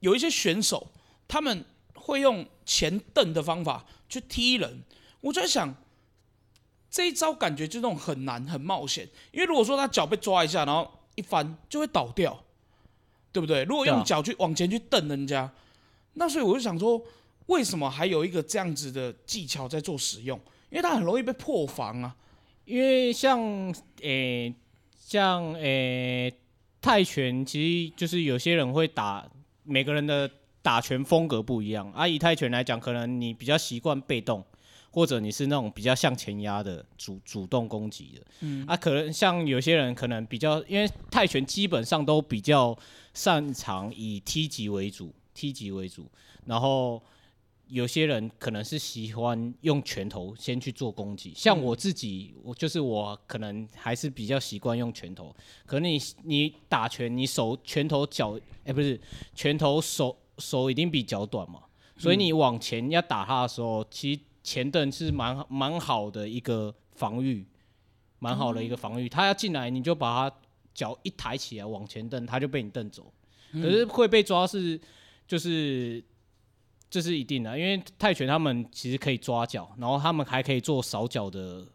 [0.00, 0.90] 有一些选手，
[1.28, 4.82] 他们会用前蹬的方法去踢人，
[5.20, 5.74] 我就在想，
[6.90, 9.06] 这一招感觉就那种很难、很冒险。
[9.32, 12.42] 因为如果说他脚被抓一下，然后一翻就会倒掉，
[13.32, 13.64] 对不对？
[13.64, 15.52] 如果用脚去往前去蹬人家，
[16.14, 17.04] 那所以我就想说，
[17.46, 20.40] 为什么还有一个这样子的技巧在做使用？
[20.70, 22.16] 因为他很容易被破防啊。
[22.64, 23.40] 因为像
[24.00, 24.52] 诶、
[24.98, 26.32] 像诶、
[26.86, 29.28] 泰拳，其实就是有些人会打，
[29.64, 30.30] 每个人的
[30.62, 31.90] 打拳风格不一样。
[31.90, 34.44] 啊，以泰拳来讲，可能你比较习惯被动，
[34.92, 38.22] 或者你是那种比较向前压的主主动攻击的。
[38.42, 42.78] 嗯，啊，可能像有些人可能比较，因为泰拳基本上都比较
[43.12, 46.08] 擅长以踢击为主，踢击为主，
[46.44, 47.02] 然后。
[47.68, 55.34] 有些人可能是喜欢用拳头先去做攻击，像我自己，我就是我可能还是比较习惯用拳头。
[55.64, 59.00] 可能你你打拳，你手拳头脚，哎、不是
[59.34, 61.60] 拳头手手一定比脚短嘛，
[61.96, 67.44] 所以你往前要打他的时候，其实前蹬是蛮蛮好的一个防御，
[68.20, 69.08] 蛮好的一个防御。
[69.08, 70.36] 他要进来，你就把他
[70.72, 73.12] 脚一抬起来往前蹬，他就被你蹬走。
[73.52, 74.80] 可是会被抓是
[75.26, 76.04] 就是
[76.88, 81.66] 这是一定的，因为泰拳他们其实可以抓脚，然后他们还可以做扫脚的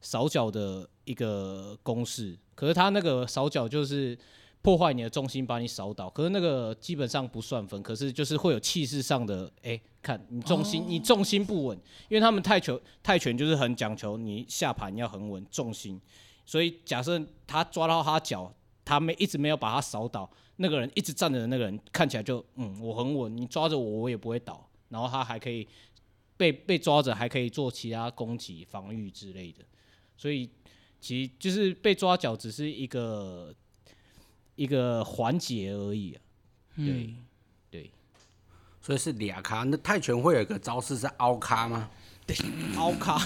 [0.00, 2.36] 扫脚的一个公式。
[2.54, 4.18] 可是他那个扫脚就是
[4.60, 6.10] 破坏你的重心，把你扫倒。
[6.10, 15.98] 可是那个基本上不算分，可是就是会有气势上的，哎、看你重心、你重心不稳，因为他们泰拳泰拳就是很讲求你下盘要很稳重心，
[16.44, 18.52] 所以假设他抓到他脚，
[18.90, 25.68] 他没一直没有把他扫倒，那个人一直站着的那个人看起来就嗯我很稳，你抓着我我也不会倒，然后他还可以
[26.36, 29.64] 被被抓着还可以做其他攻击防御之类的，
[30.16, 30.50] 所以
[30.98, 33.54] 其实就是被抓脚只是一个
[34.56, 36.20] 一个环节而已啊，
[36.74, 37.14] 对、
[37.70, 37.90] 对，
[38.80, 39.62] 所以是俩卡。
[39.62, 41.88] 那泰拳会有一个招式是凹卡吗？
[42.76, 43.20] 凹卡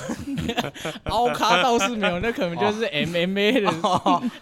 [1.04, 3.70] 凹卡倒是没有，那可能就是 MMA 的、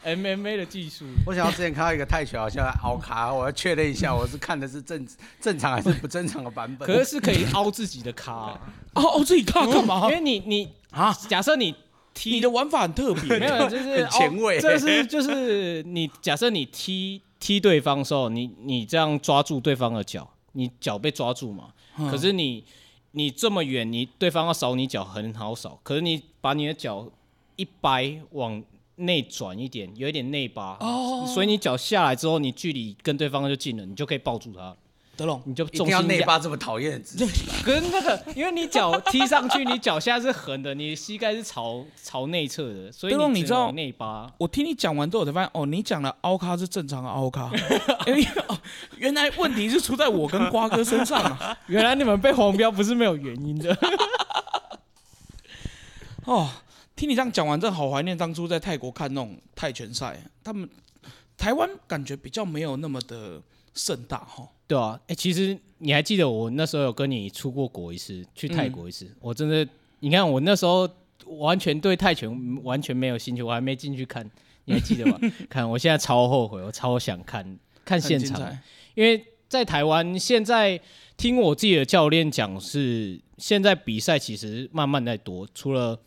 [0.17, 1.05] MMA 的技术。
[1.27, 5.07] 我想要之前看到一个泰拳好像凹卡，我要确认一下，我是看的是正
[5.41, 6.87] 正常还是不正常的版本。
[6.87, 8.61] 可是是可以凹自己的卡啊、
[8.95, 10.15] 哦哦，自己卡干嘛因？
[10.17, 11.75] 为你你啊，假设你
[12.15, 21.69] 踢你的玩法很特别，没有，就是很前卫哦这是就是你假设你踢踢对方的时候，你你这样抓住对方的脚，你脚被抓住嘛？
[21.99, 22.65] 嗯可是你
[23.13, 27.11] 你这么远，你对方要扫你脚很好扫，可是你把你的脚
[27.57, 28.63] 一掰往
[28.97, 31.25] 内转一点，有一点内八，哦。
[31.27, 34.77] 所以你脚下来之后，你距离跟对方就近了，你就可以抱住他，
[35.15, 37.55] 德龙，你就一定要重心压内八这么讨厌的姿势吧？
[37.63, 44.33] 可是那个，因为你脚踢上去，你脚下是横的，你膝盖是朝朝内侧的，所以德龙你知道你只能往内八。
[44.39, 47.51] 我听你讲完之后，我才发现哦，你讲的凹咖是正常的凹咖，
[48.07, 48.59] 因为哦，
[48.97, 51.57] 原来问题是出在我跟瓜哥身上啊。
[51.69, 53.77] 原来你们被黄标不是没有原因的。
[56.25, 56.49] 哦，
[56.97, 60.67] 听你这样讲完，真的好怀念当初在泰国看那种泰拳赛，他们
[61.37, 63.43] 台湾感觉比较没有那么的
[63.75, 64.49] 盛大哈。
[64.73, 69.69] 对啊，哎、其实你还记得我那时候有跟你出过国一次，去泰国一次，我真的，
[70.01, 70.89] 你看我那时候
[71.27, 74.27] 完全对泰拳完全没有兴趣，我还没进去看，
[74.65, 75.19] 你还记得吗？
[75.51, 78.41] 看我现在超后悔，我超想看看现场，
[78.95, 80.81] 因为在台湾现在
[81.19, 86.01] 听我自己的教练讲是，现在比赛其实慢慢在多，除了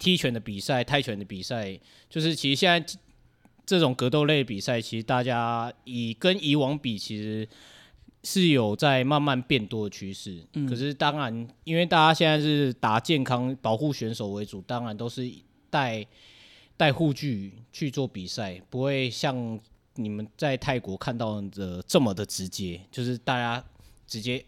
[0.00, 1.78] 踢拳的比赛、泰拳的比赛，
[2.10, 2.98] 就是其实现在
[3.66, 7.46] 这种格斗类比赛，其实大家以跟以往比，其实
[8.22, 10.40] 是有在慢慢变多的趋势。
[10.68, 15.28] 可是当然，因为大家现在是打健康、保护选手为主，当然都是
[15.68, 16.06] 带
[16.76, 19.58] 带护具去做比赛，不会像
[19.96, 23.64] 你们在泰国看到的这么的直接，就是大家
[24.06, 24.44] 直接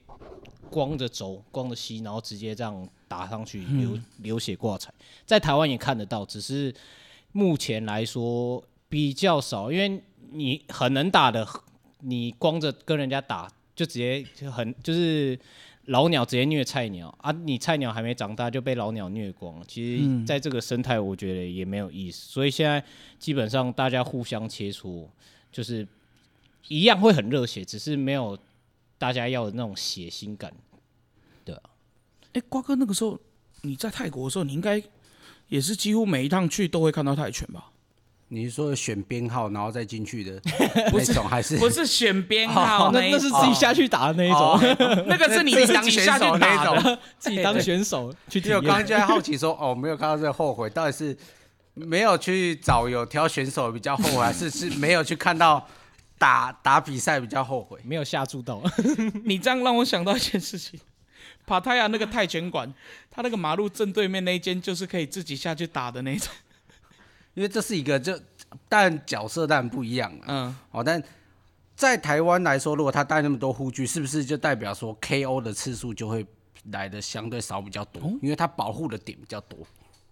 [0.70, 4.94] 光着走、光着吸，然后直接这样打上去，流流血挂彩。
[5.26, 6.72] 在台湾也看得到，只是
[7.32, 11.46] 目前来说比较少，因为你很能打的，
[12.00, 15.38] 你光着跟人家打，就直接就很就是
[15.86, 17.32] 老鸟直接虐菜鸟啊！
[17.32, 22.26] 你菜鸟还没长大就被老鸟虐光，其实在这个生态，我觉得也没有意思。
[22.30, 22.82] 所以现在
[23.18, 25.08] 基本上大家互相切磋，
[25.50, 25.86] 就是
[26.68, 28.38] 一样会很热血，只是没有
[28.98, 30.52] 大家要的那种血腥感。
[31.44, 31.62] 对啊
[32.34, 33.18] 哎，瓜哥那个时候
[33.62, 34.82] 你在泰国的时候，你应该
[35.48, 37.70] 也是几乎每一趟去都会看到泰拳吧？
[38.30, 40.38] 你是说选编号然后再进去的
[40.92, 44.58] 那种，还是不是选编号一那那是自己下去打的那一种，
[45.06, 46.98] 那个 是你自己下去打那的。
[47.18, 48.86] 自己当选手去体因为我刚刚验。
[48.86, 51.16] 就在好奇说，哦，没有看到这个后悔，到底是
[51.72, 55.66] 没有去找有挑选手比较后悔，还是是没有去看到
[56.18, 57.78] 打打比赛比较后悔？
[57.82, 58.62] 没有下注到，
[59.24, 60.78] 你这样让我想到一件事情，
[61.46, 62.72] 帕塔亚那个泰拳馆，
[63.10, 66.28] 他那个马路正对面那一间就是可以自己下去打的那种。
[67.38, 68.18] 因为这是一个就，
[68.68, 70.24] 但角色当然不一样了。
[70.26, 71.00] 嗯，哦，但
[71.76, 76.26] 在台湾来说，如果他带那么多护具，是不是就代表说 KO 的次数就会
[76.72, 78.02] 来的相对少比较多？
[78.20, 79.56] 因为他保护的点比较多。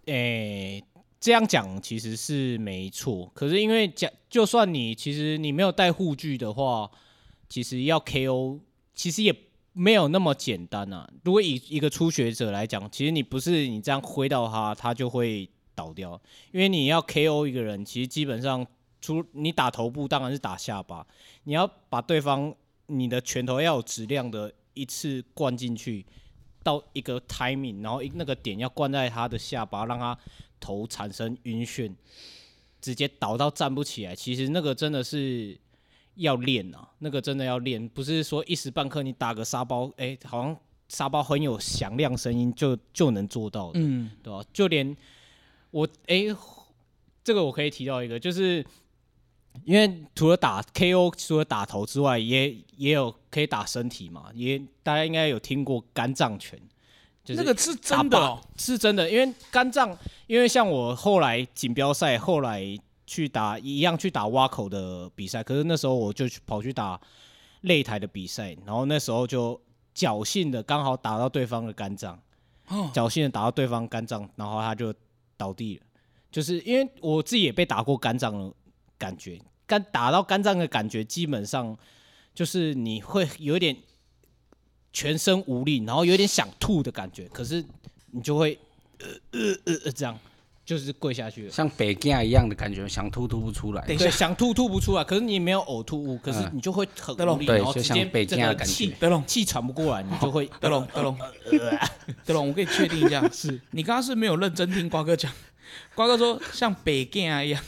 [0.05, 0.81] 诶、
[1.19, 6.89] 这样讲其实是没错，可是因为讲，就算你其实你没有带护具的话，
[7.49, 8.61] 其实要 KO
[8.95, 9.35] 其实也
[9.73, 11.11] 没有那么简单啊。
[11.25, 18.67] 如果以一个初学者来讲，其实你不是你这样挥到他，他就会倒掉，因为你要 KO 一个人，其实基本上
[19.01, 21.07] 除你打头部，当然是打下巴，
[21.45, 22.53] 你要把对方
[22.87, 26.05] 你的拳头要有质量的一次灌进去。
[26.63, 30.19] 到一个 timing，然后一那个点要灌在他的下巴，让他
[30.59, 31.95] 头产生晕眩，
[32.81, 34.17] 直接倒到站不起来。
[34.17, 35.57] 其实那个真的是
[36.17, 40.57] 要练啊，那个真的要练，不是说一时半刻你打个沙包，哎、好像
[40.89, 44.97] 沙包很有响亮声音就就能做到的，嗯，对吧、就连
[45.77, 46.25] 我哎、
[47.23, 48.65] 这个我可以提到一个，就是
[49.65, 56.59] 因为除了打 KO，除了打头之外，也也有可以打身体嘛，也大家应该有听过肝脏拳，
[57.23, 58.41] 就是那个是真的哦。
[58.57, 59.95] 是真的，因为肝脏，
[60.27, 62.65] 因为像我后来锦标赛，后来
[63.07, 66.99] 去打一样去打挖口的比赛，可是那时候我就去跑去打
[67.65, 69.61] 擂台的比赛，然后那时候就
[69.95, 72.19] 侥幸的刚好打到对方的肝脏，
[72.69, 74.95] 哦，侥幸的打到对方肝脏，然后他就
[75.37, 75.83] 倒地了。
[76.31, 78.55] 就是因为我自己也被打过肝脏了
[78.99, 81.77] 感觉，肝打到肝脏的感觉，基本上
[82.35, 83.75] 就是你会有点
[84.93, 87.65] 全身无力，然后有点想吐的感觉，可是
[88.11, 88.59] 你就会
[88.99, 90.19] 呃呃呃呃这样，
[90.67, 91.51] 就是跪下去了。
[91.51, 93.81] 像北京一样的感觉，想吐吐不出来。
[93.87, 101.17] 对，等一下，想吐吐不出来，可是你没有呕吐物，可是嗯你就会很对咯无力，对然后直接就像北这京的感觉德龙，气喘不过来，你就会德龙，德龙，
[102.27, 105.33] 德龙，我可以确定一下， 是你刚刚是没有认真听瓜哥讲。
[105.95, 107.63] 瓜哥说像北京啊一样，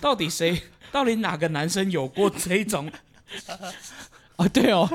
[0.00, 0.60] 到底谁，
[0.92, 2.90] 到底哪个男生有过这一种？
[4.36, 4.86] 啊，对哦，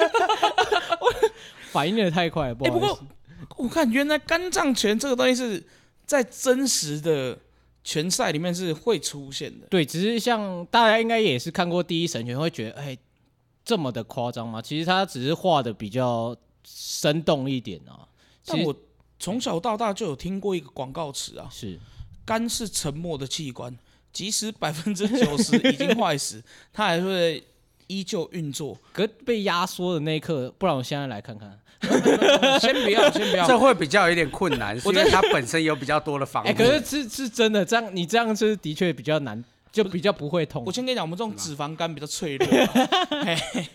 [1.72, 3.00] 反应的太快了，不哎、不好意思。
[3.48, 5.62] 过我看原来肝脏拳这个东西是
[6.10, 7.38] 在真实的
[7.84, 9.68] 拳赛里面是会出现的。
[9.68, 12.98] 对，只是像大家应该也是看过《第一神拳》，会觉得哎，
[13.64, 14.60] 这么的夸张吗？
[14.60, 18.08] 其实他只是画的比较生动一点啊。
[18.44, 18.74] 但我
[19.20, 21.78] 从小到大就有听过一个广告词啊，是
[22.24, 23.78] 肝是沉默的器官，
[24.12, 26.42] 即使百分之九十已经坏死，
[26.74, 27.40] 它还会
[27.90, 28.78] 依旧运作。
[28.92, 31.58] 可是被压缩的那一刻，不然我现在来看看。
[32.60, 33.46] 先不要，先不要。
[33.46, 39.42] 这会比较有点困难，是因为它本身有比较多的防可是是是真的，这样你这样是的确比较难，
[39.72, 40.70] 就比较不会痛我。
[40.70, 42.68] 先跟你讲，我们这种脂肪肝比较脆弱啊、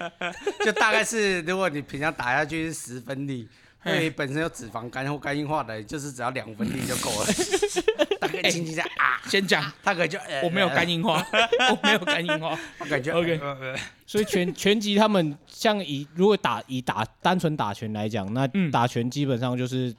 [0.64, 3.48] 就大概是，如果你平常打下去是十分力，
[3.86, 7.26] 因为你本身有脂肪肝或肝硬化的，就是只要两分力就够了。
[8.28, 11.26] 大概轻轻一下啊，先讲，他可能就呃我没有肝，硬化，
[11.72, 12.58] 我没有肝硬化。
[12.80, 13.40] 我感觉 OK
[14.06, 18.72] 所以拳拳击他们像以如果打以打单纯打拳来讲，那嗯。
[18.72, 19.94] 打拳基本上就是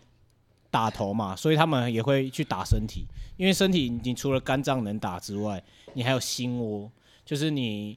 [0.71, 3.07] 打头嘛，所以他们也会去打身体，
[3.37, 5.63] 因为身体你除了肝脏能打之外，
[5.95, 6.91] 你还有心窝，
[7.25, 7.97] 就是你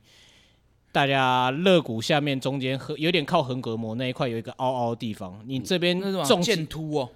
[0.91, 7.09] 大家肋骨下面中间横有点靠横膈膜那一块有一个凹凹的地方，你这边重剑突哦，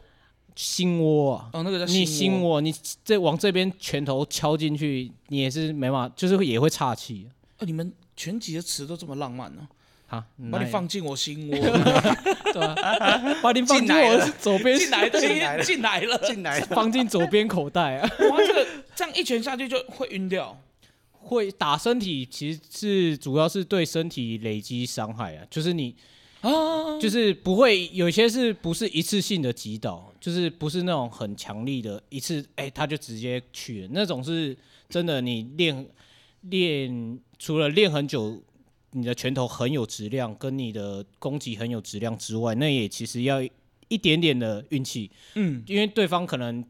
[0.55, 1.35] 心窝。
[1.35, 2.61] 啊，哦，那个叫你心窝。
[2.61, 2.73] 你
[3.03, 7.27] 这往这边拳头敲进去，你也是没办法，就是会也会岔气。
[7.57, 9.67] 啊，你们拳击的词都这么浪漫呢、
[10.07, 10.25] 啊。
[10.51, 11.57] 把你放进我心窝，
[12.53, 14.77] 对啊，把你放进我左边。
[14.77, 18.09] 进来的进来了进来了，进来放进左边口袋啊。
[18.29, 20.55] 哇，这个这样一拳下去就会晕掉。
[21.25, 25.95] 会打身体，其实是主要是对身体累积伤害啊，就是你
[26.43, 34.55] 啊，就是不会有些是不是一次性的击倒，就是不是那种很强力的一次，哎、他就直接去了，那种是
[34.89, 35.87] 真的你练
[36.41, 38.43] 练除了练很久，
[38.91, 43.41] 你的拳头很有质量，跟你的攻击很有质量之外，那也其实要
[43.87, 46.61] 一点点的运气，嗯，因为对方可能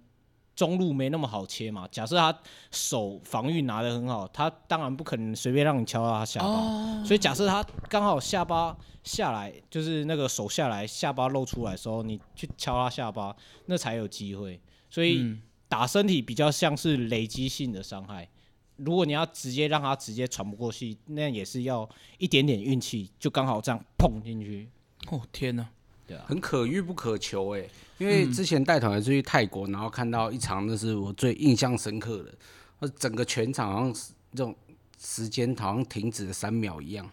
[0.55, 1.87] 中路没那么好切嘛。
[1.91, 2.37] 假设他
[2.71, 6.47] 手防御拿得很好，他当然不可能随便让你敲到他下巴。
[6.47, 13.35] 哦，所以假设他刚好下巴下来，就是那个手下来，下巴露出来的时候，你去敲他下巴，
[13.65, 14.59] 那才有机会。
[14.89, 18.29] 所以嗯打身体比较像是累积性的伤害。
[18.77, 21.87] 如果你要直接让他直接喘不过气，那样也是要
[22.17, 24.67] 一点点运气，就刚好这样碰进去。
[25.09, 25.67] 哦天哪，
[26.07, 27.67] 对啊，很可遇不可求哎、
[28.03, 32.33] 因为之前带团也是去泰国，然后看到一场那是我最印象深刻的，
[32.79, 33.93] 呃整个全场好像
[34.33, 34.53] 这种
[34.99, 37.09] 时间好像停止了三秒一样。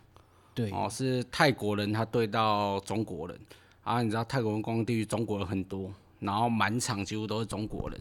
[0.52, 3.38] 对，哦，是泰国人他对到中国人
[3.84, 8.00] 啊，你知道泰国人光地区中国人很多，然后满场几乎都是中国人，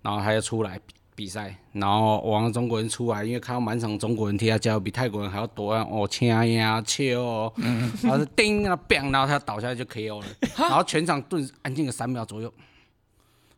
[0.00, 0.80] 然后他就出来
[1.20, 7.52] 比比赛，然后我让中国人出来，因为看到满场中国人踢他加油，比泰国人还要多啊，哦，亲呀，切哦，
[8.02, 12.50] 然后是叮啊 bang，然后他倒下来就 KO 了，然后全场顿时安静了三秒左右，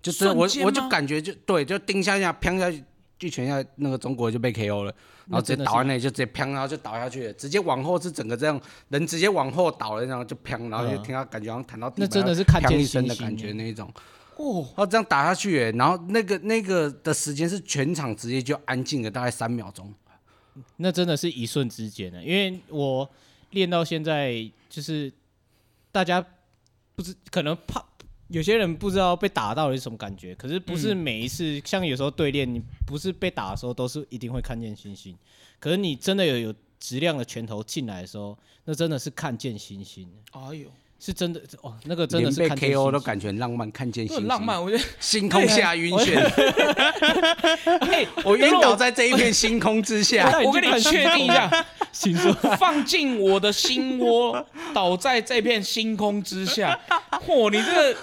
[0.02, 2.82] 就是我我就感觉就对，就叮下下，砰下去，
[3.20, 4.92] 一拳下那个中国人就被 KO 了。
[5.28, 11.02] 然后直接倒在那里，就直接砰，然后就倒下去了，直接往后是整个这样，人直接往后倒了，然后就砰，然后就嗯。
[11.04, 13.88] 听到感觉好像弹到地那板，真的是看一声的星星感觉那一种。
[14.42, 19.94] 哦，他这样打下去，哎然后那个那个的时间是全场直接就安静了大概三秒钟。
[20.76, 23.08] 那真的是一瞬之间的，因为我
[23.50, 25.10] 练到现在，就是
[25.90, 26.22] 大家
[26.94, 27.82] 不知可能怕
[28.28, 35.16] 有些人不知道被打到底是什么感觉，可是不是每一次，像有时候对练，你不是被打的时候都是一定会看见星星，
[35.58, 40.68] 可是你真的有有质量的拳头进来的时候，那真的是看见星星，哎呦，
[41.04, 46.30] 是真的哦，那个真的是被 KO 都感觉很浪漫，看见星星，浪漫，我觉得星空下晕眩。
[48.24, 50.40] 我晕倒在这一片星空之下。
[50.44, 51.50] 我跟你确定一下。
[52.56, 56.78] 放进我的心窝，倒在这片星空之下。
[57.26, 57.98] 嚯，你这个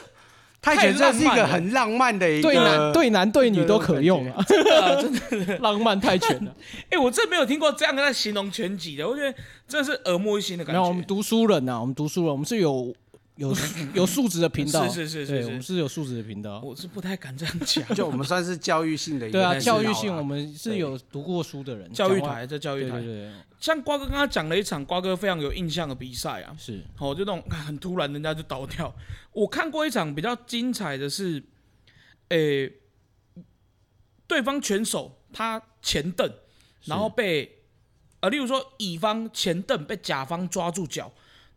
[0.62, 6.52] 泰拳真的是一个很浪漫的一个对男对男对女都可用啊， 真的真的，浪漫泰拳啊。
[6.92, 9.34] 哎、我真没有听过这样在形容拳击的，我觉得
[9.68, 11.04] 真的是耳目一新的感觉没有，我们。
[11.06, 12.94] 读书人呐、啊，我们读书人，我们是有
[13.40, 13.56] 有
[13.94, 16.60] 有素质的频道，是是是是我们是有素质的频道。
[16.60, 26.84] 我是不太敢这样讲，就我们算是教育性的一个对啊，教育性我们是有读过书的人，教育台在教育台，对对对，像瓜哥刚刚讲了一场瓜哥非常有印象的比赛啊，是。
[26.98, 28.94] 哦，就那种很突然人家就倒掉。
[29.32, 31.42] 我看过一场比较精彩的是，
[32.28, 32.70] 诶、
[34.28, 36.30] 对方拳手他前蹬，
[36.84, 37.64] 然后被
[38.20, 41.10] 呃，例如说乙方前蹬被甲方抓住脚，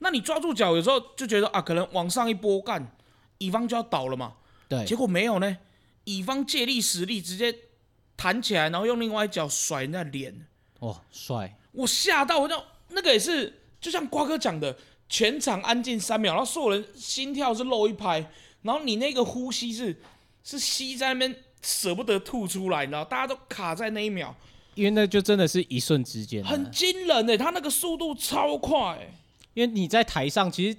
[0.02, 2.94] 那你抓住脚有时候就觉得啊，可能往上一波干，
[3.38, 4.34] 乙方就要倒了嘛，
[4.68, 4.84] 对。
[4.84, 5.56] 结果没有呢，
[6.04, 7.54] 乙方借力使力直接
[8.16, 10.46] 弹起来，然后用另外一脚甩人家脸。
[10.80, 14.76] 哦，帅，我吓到，我就那个也是，就像瓜哥讲的，
[15.08, 18.28] 全场安静三秒，然后所有人心跳是漏一拍，
[18.62, 20.02] 然后你那个呼吸是
[20.42, 24.34] 是吸在那边舍不得吐出来，你知道，大家都卡在那一秒，
[24.74, 29.14] 因为那就真的是一瞬之间啊、很惊人诶，他那个速度超快欸，
[29.54, 30.78] 因为你在台上，其实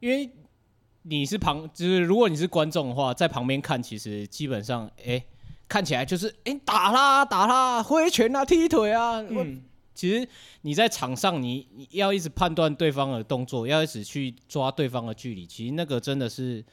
[0.00, 0.30] 因为
[1.02, 5.24] 你是旁，就是如果你是观众的话，在旁边看，其实基本上，哎、
[5.68, 9.62] 看起来就是，哎、打啦打啦，挥拳啊，踢腿啊，我嗯，
[9.94, 10.28] 其实
[10.60, 16.64] 你在场上你，你要一直判断对方的动作，要一直去抓对方的距离，其实那个真的是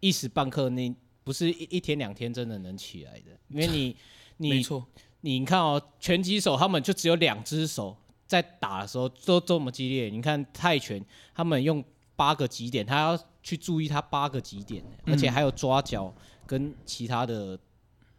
[0.00, 0.94] 一时半刻，你
[1.24, 3.96] 不是一一天两天真的能起来的，因为你
[4.36, 4.84] 你没错，
[5.22, 7.96] 你看哦，拳击手他们就只有两只手
[8.28, 11.04] 在打的时候都这么激烈，你看泰拳
[11.34, 11.82] 他们用
[12.14, 16.14] 八个极点，他要去注意他八个极点，而且还有抓脚
[16.46, 17.58] 跟其他的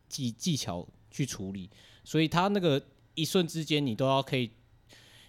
[0.09, 1.69] 技技巧去处理，
[2.03, 2.81] 所以他那个
[3.13, 4.51] 一瞬之间你都要可以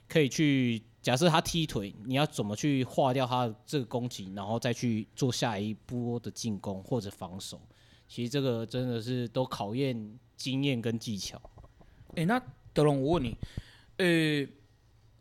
[0.09, 0.83] 可以去。
[1.03, 7.59] 假设他踢腿，你要怎么去化掉他的这个攻击，然后再去做下一波的进攻或者防守？
[8.07, 11.41] 其实这个真的是都考验经验跟技巧。
[12.17, 12.39] 诶，那
[12.75, 13.35] 德龙，我问你，
[13.97, 14.47] 呃，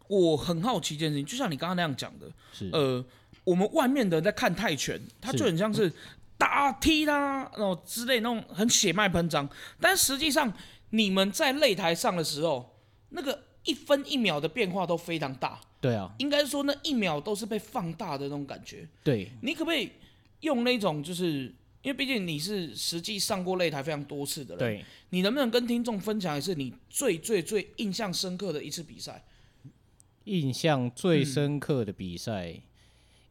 [0.10, 3.04] 我很好奇一件事情，就像你刚刚那样讲的，是呃，
[3.44, 5.92] 我们外面的人在看泰拳，他就很像是
[6.36, 9.48] 打踢啦，然后之类那种很血脉喷张，
[9.80, 10.52] 但实际上
[10.90, 12.76] 你们在擂台上的时候，
[13.10, 18.88] 那个一分一秒的变化都非常大，对啊，应该说那一秒都是被放大的那种感觉。
[19.04, 19.92] 对，你可不可以
[20.42, 21.54] 用那种就是？
[21.82, 29.24] 因为毕竟你是实际上过擂台非常多次的人，对，你能不能跟听众分享一次你最最最印象深刻的一次比赛？
[30.30, 32.62] 印象最深刻的比赛，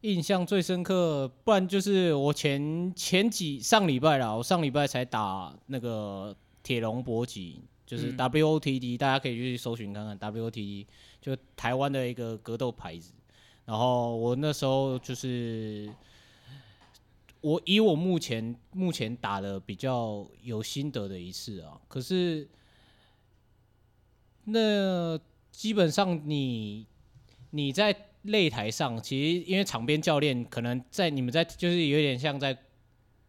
[0.01, 8.17] 印象最深刻，不然就是我前前几上礼拜啦，我上礼拜才打那个铁笼搏击，就是嗯。
[8.17, 10.85] WOTD，、大家可以去搜寻看看 WOTD，
[11.21, 13.13] 就台湾的一个格斗牌子。
[13.63, 15.89] 然后我那时候就是
[17.39, 22.49] 我以我目前目前打的比较有心得的一次啊，可是
[24.45, 25.17] 那
[25.51, 26.85] 基本上你
[27.51, 27.95] 你在
[28.25, 32.57] 擂台上，其实因为场边教练可能在你们在就是有点像在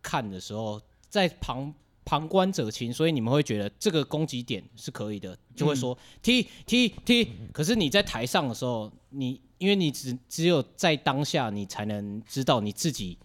[0.02, 1.72] 看的时候，在旁
[2.04, 7.30] 旁观者清，所以你们会觉得这个攻击点是可以的，就会说踢踢踢。
[7.52, 13.16] 可是你在台上的时候，你因为你只只有在当下，你才能知道你自己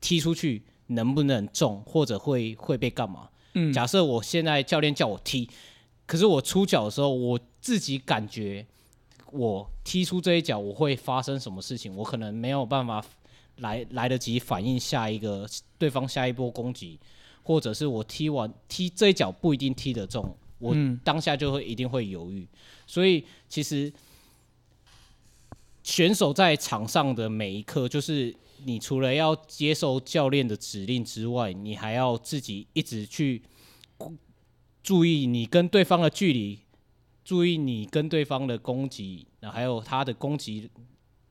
[0.00, 3.30] 踢出去能不能中，或者会会被干嘛。
[3.54, 5.48] 嗯假设我现在教练叫我踢，
[6.04, 8.66] 可是我出脚的时候，我自己感觉
[9.34, 13.04] 我踢出这一脚，我会发生什么事情，我可能没有办法
[13.56, 15.44] 来来得及反应下一个
[15.76, 16.98] 对方下一波攻击，
[17.42, 20.24] 或者是我踢完踢这一脚不一定踢得中，
[20.60, 21.00] 我嗯。
[21.02, 22.46] 当下就会一定会犹豫，
[22.86, 23.92] 所以其实
[25.82, 33.42] 选手在场上的每一刻，就是你除了要接受教练的指令之外，你还要自己一直去
[34.82, 36.60] 注意你跟对方的距离，
[37.24, 40.70] 注意你跟对方的攻击，那还有他的攻击，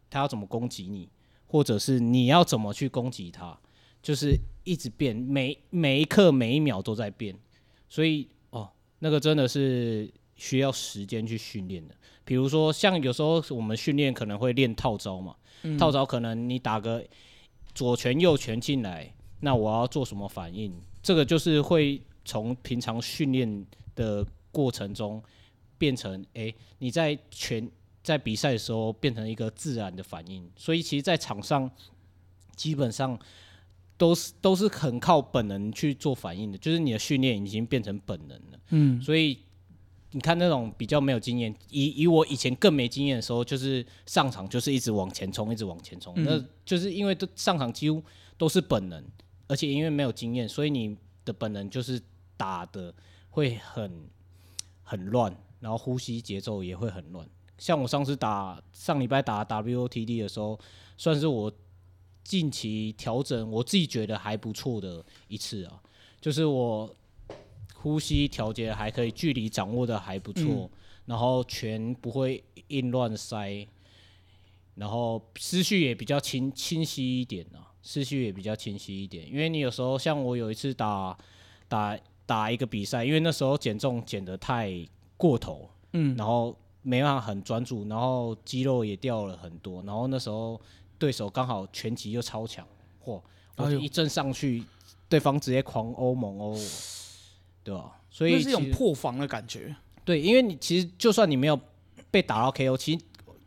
[0.09, 1.07] 他要怎么攻击你，
[1.45, 3.57] 或者是你要怎么去攻击他，
[4.01, 7.37] 就是一直变，每每一刻每一秒都在变，
[7.87, 8.69] 所以哦，
[8.99, 11.93] 那个真的是需要时间去训练的。
[12.25, 15.35] 比如说，像有时候我们训练可能会练套招嘛，
[15.77, 17.05] 套招可能你打个
[17.75, 20.73] 左拳右拳进来，那我要做什么反应？
[21.01, 25.21] 这个就是会从平常训练的过程中
[25.83, 27.69] 变成，诶，你在全
[28.01, 30.49] 在比赛的时候变成一个自然的反应。
[30.55, 31.69] 所以其实，在场上
[32.55, 33.19] 基本上
[33.97, 38.59] 都是都是很靠本能去做反应的，就是你的训练已经变成本能了。
[38.69, 39.37] 嗯，所以
[40.11, 46.23] 你看那种比较没有经验，以以我以前更没经验的时候，就是上场就是一直往前冲，一直往前冲，嗯。
[46.23, 48.01] 那就是因为都上场几乎
[48.37, 49.03] 都是本能，
[49.47, 52.01] 而且因为没有经验，所以你的本能就是
[52.37, 52.93] 打的
[53.29, 54.07] 会很
[54.83, 57.25] 很乱，然后呼吸节奏也会很乱。
[57.57, 60.59] 像我上次打上礼拜打 WOTD 的时候，
[60.97, 61.49] 算是我
[62.21, 65.81] 近期调整我自己觉得还不错的一次啊，
[66.19, 66.93] 就是我
[67.75, 70.69] 呼吸调节还可以，距离掌握的还不错，
[71.05, 73.65] 然后拳不会硬乱塞，
[74.75, 79.25] 然后思绪也比较清清晰一点啊，思绪也比较清晰一点。
[79.25, 81.17] 因为你有时候像我有一次打
[81.69, 84.69] 打打一个比赛，因为那时候减重减的太
[85.17, 90.59] 过头，嗯，然后没办法很专注，然后肌肉也掉了很多，然后那时候
[90.97, 92.65] 对手刚好拳击又超强，
[93.03, 93.21] 嚯！
[93.55, 94.63] 我哎呦一阵上去，
[95.07, 96.59] 对方直接狂殴猛殴我，
[97.63, 99.75] 对吧、所以那是一种破防的感觉。
[100.03, 101.57] 对，因为你其实就算你没有
[102.09, 103.05] 被打到 KO，其实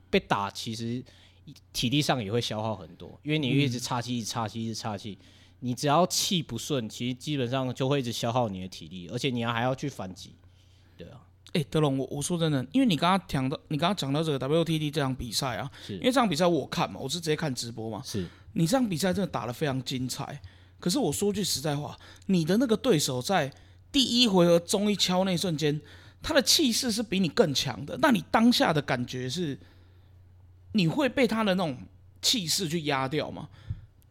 [0.08, 1.04] 被打其实
[1.72, 5.18] 体力上也会消耗很多，因为你一直岔气、一直岔气、一直岔气，
[5.60, 10.36] 你只要气不顺，其实基本上就会一直消耗你的体力，而且你要还要去反击，
[10.96, 18.02] 对啊，哎、德龙，我我说真的，因为你刚刚讲到，你刚刚讲到这个 WTT 这场比赛啊，是因为这场比赛我看嘛，我是直接看直播嘛。
[18.04, 20.40] 是你这场比赛真的打得非常精彩，
[20.78, 23.50] 可是我说句实在话，你的那个对手在
[23.90, 25.80] 第一回合中一敲那一瞬间，
[26.22, 29.58] 他的气势是比你更强的，那你当下的感觉是，
[30.72, 31.78] 你会被他的那种
[32.20, 33.48] 气势去压掉吗？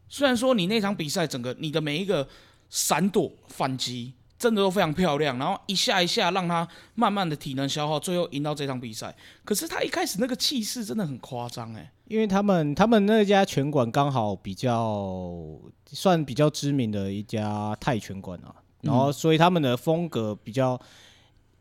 [0.08, 2.28] 虽然说你那场比赛整个你的每一个
[2.70, 9.16] 闪躲反击真的都非常漂亮，然后一下一下让他慢慢的体能消耗，最后赢到这场比赛。
[9.44, 15.58] 可是他一开始那个气势真的很夸张哎，因为他们他们那家拳馆刚好比较
[15.88, 20.80] 算比较知名的一家泰拳馆啊，然后所以他们的风格比较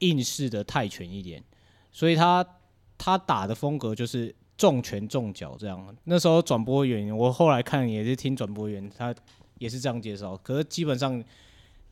[0.00, 1.42] 硬式的泰拳一点，
[1.92, 2.44] 所以他
[2.98, 5.96] 他打的风格就是重拳重脚这样。
[6.04, 9.14] 那时候转播员我后来看也是听转播员他
[9.58, 11.22] 也是这样介绍，可是基本上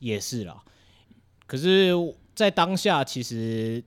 [0.03, 0.61] 也是啦。
[1.47, 1.93] 可是，
[2.35, 3.81] 在当下其实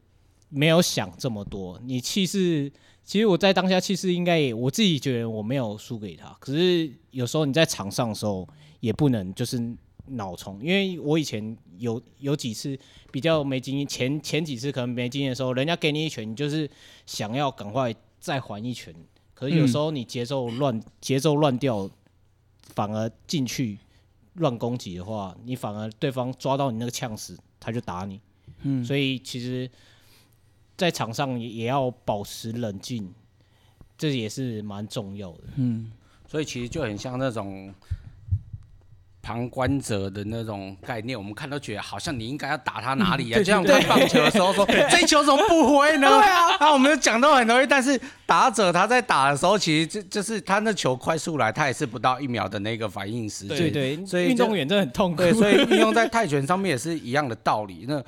[0.49, 1.79] 没有想这么多。
[1.85, 2.73] 你气势，
[3.05, 6.35] 其实我在当下气势应该也，我自己觉得我没有输给他。
[6.41, 8.49] 可是有时候你在场上的时候，
[8.81, 9.61] 也不能就是
[10.07, 12.79] 脑冲，因为我以前有有几次
[13.11, 16.71] 比较没经验，前前几次可能没经验的时候，人家给你一拳，你就是
[17.05, 18.95] 想要赶快再还一拳。
[19.35, 21.91] 可是有时候你节奏乱，节奏乱掉，
[22.75, 23.79] 反而进去
[24.37, 28.20] 乱攻击的话，你反而对方抓到你那个呛死，他就打你。
[28.62, 29.70] 嗯，所以其实，
[30.76, 33.12] 在场上也也要保持冷静，
[33.99, 35.45] 这也是蛮重要的。
[35.57, 35.91] 嗯，
[36.26, 37.72] 所以其实就很像那种
[39.27, 43.39] 旁观者的那种概念，我们看都觉得好像你应该要打他哪里啊？
[43.39, 46.09] 就像看棒球的时候说，这球怎么不挥呢？
[46.09, 53.59] 对啊，那我们就讲到很容易，但是打者他在打的时候，其实就就是他那球快速来，他也是不到一秒的那个反应时间。
[53.59, 55.16] 对对，所以运动员真的很痛苦。
[55.16, 57.85] 对，所以运用在泰拳上面也是一样的道理。
[57.89, 58.01] 那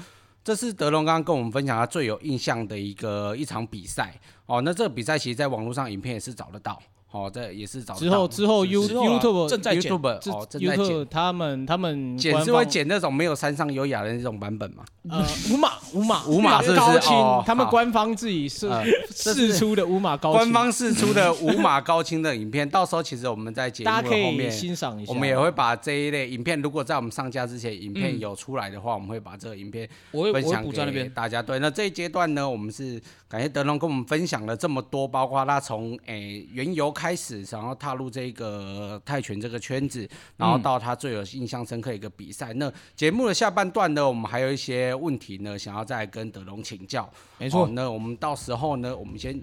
[0.45, 4.15] 这是德龙刚刚跟我们分享他最有印象的一个一场比赛
[4.47, 4.63] 哦。
[4.63, 6.81] 那这个比赛其实在网络上影片也是找得到。
[7.11, 14.85] 哦，这也是找之后之后 You 之后啦 YouTube 正在剪 YouTube 哦正在 YouTube 剪，他们他们剪官是会剪那种没有山上优雅的那种版本嘛？
[15.11, 18.85] 呃五码五码 五码是不是高清哦，他们好官方自己是呃
[19.15, 25.13] 这是试出的五码高清，官方试出的五码高清的影片， 到时候其实我们在节目大家可以的后面，欣赏一下。
[25.13, 31.09] 我们也会把这一类影片，如果在我们上架之前，影片嗯有出来的话，我们会把这个影片我会我会分享给补在那边。
[31.11, 31.43] 大家。
[31.43, 42.53] 对，那这一阶段呢，我们是感谢德龙跟我们分享了这么多，包括他从诶缘由开始，想要踏入这个泰拳这个圈子，然后到他最有印象深刻的一个比赛。
[42.55, 47.09] 那节目的下半段呢，我们还有一些问题呢，想要再跟德龙请教。
[47.39, 49.41] 没错哦，那我们到时候呢，我们先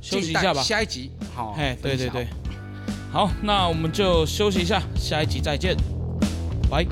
[0.00, 0.62] 休息一下吧。
[0.62, 2.28] 下一集好，哎，对对对，
[3.10, 5.76] 好，那我们就休息一下，下一集再见，
[6.70, 6.86] 拜。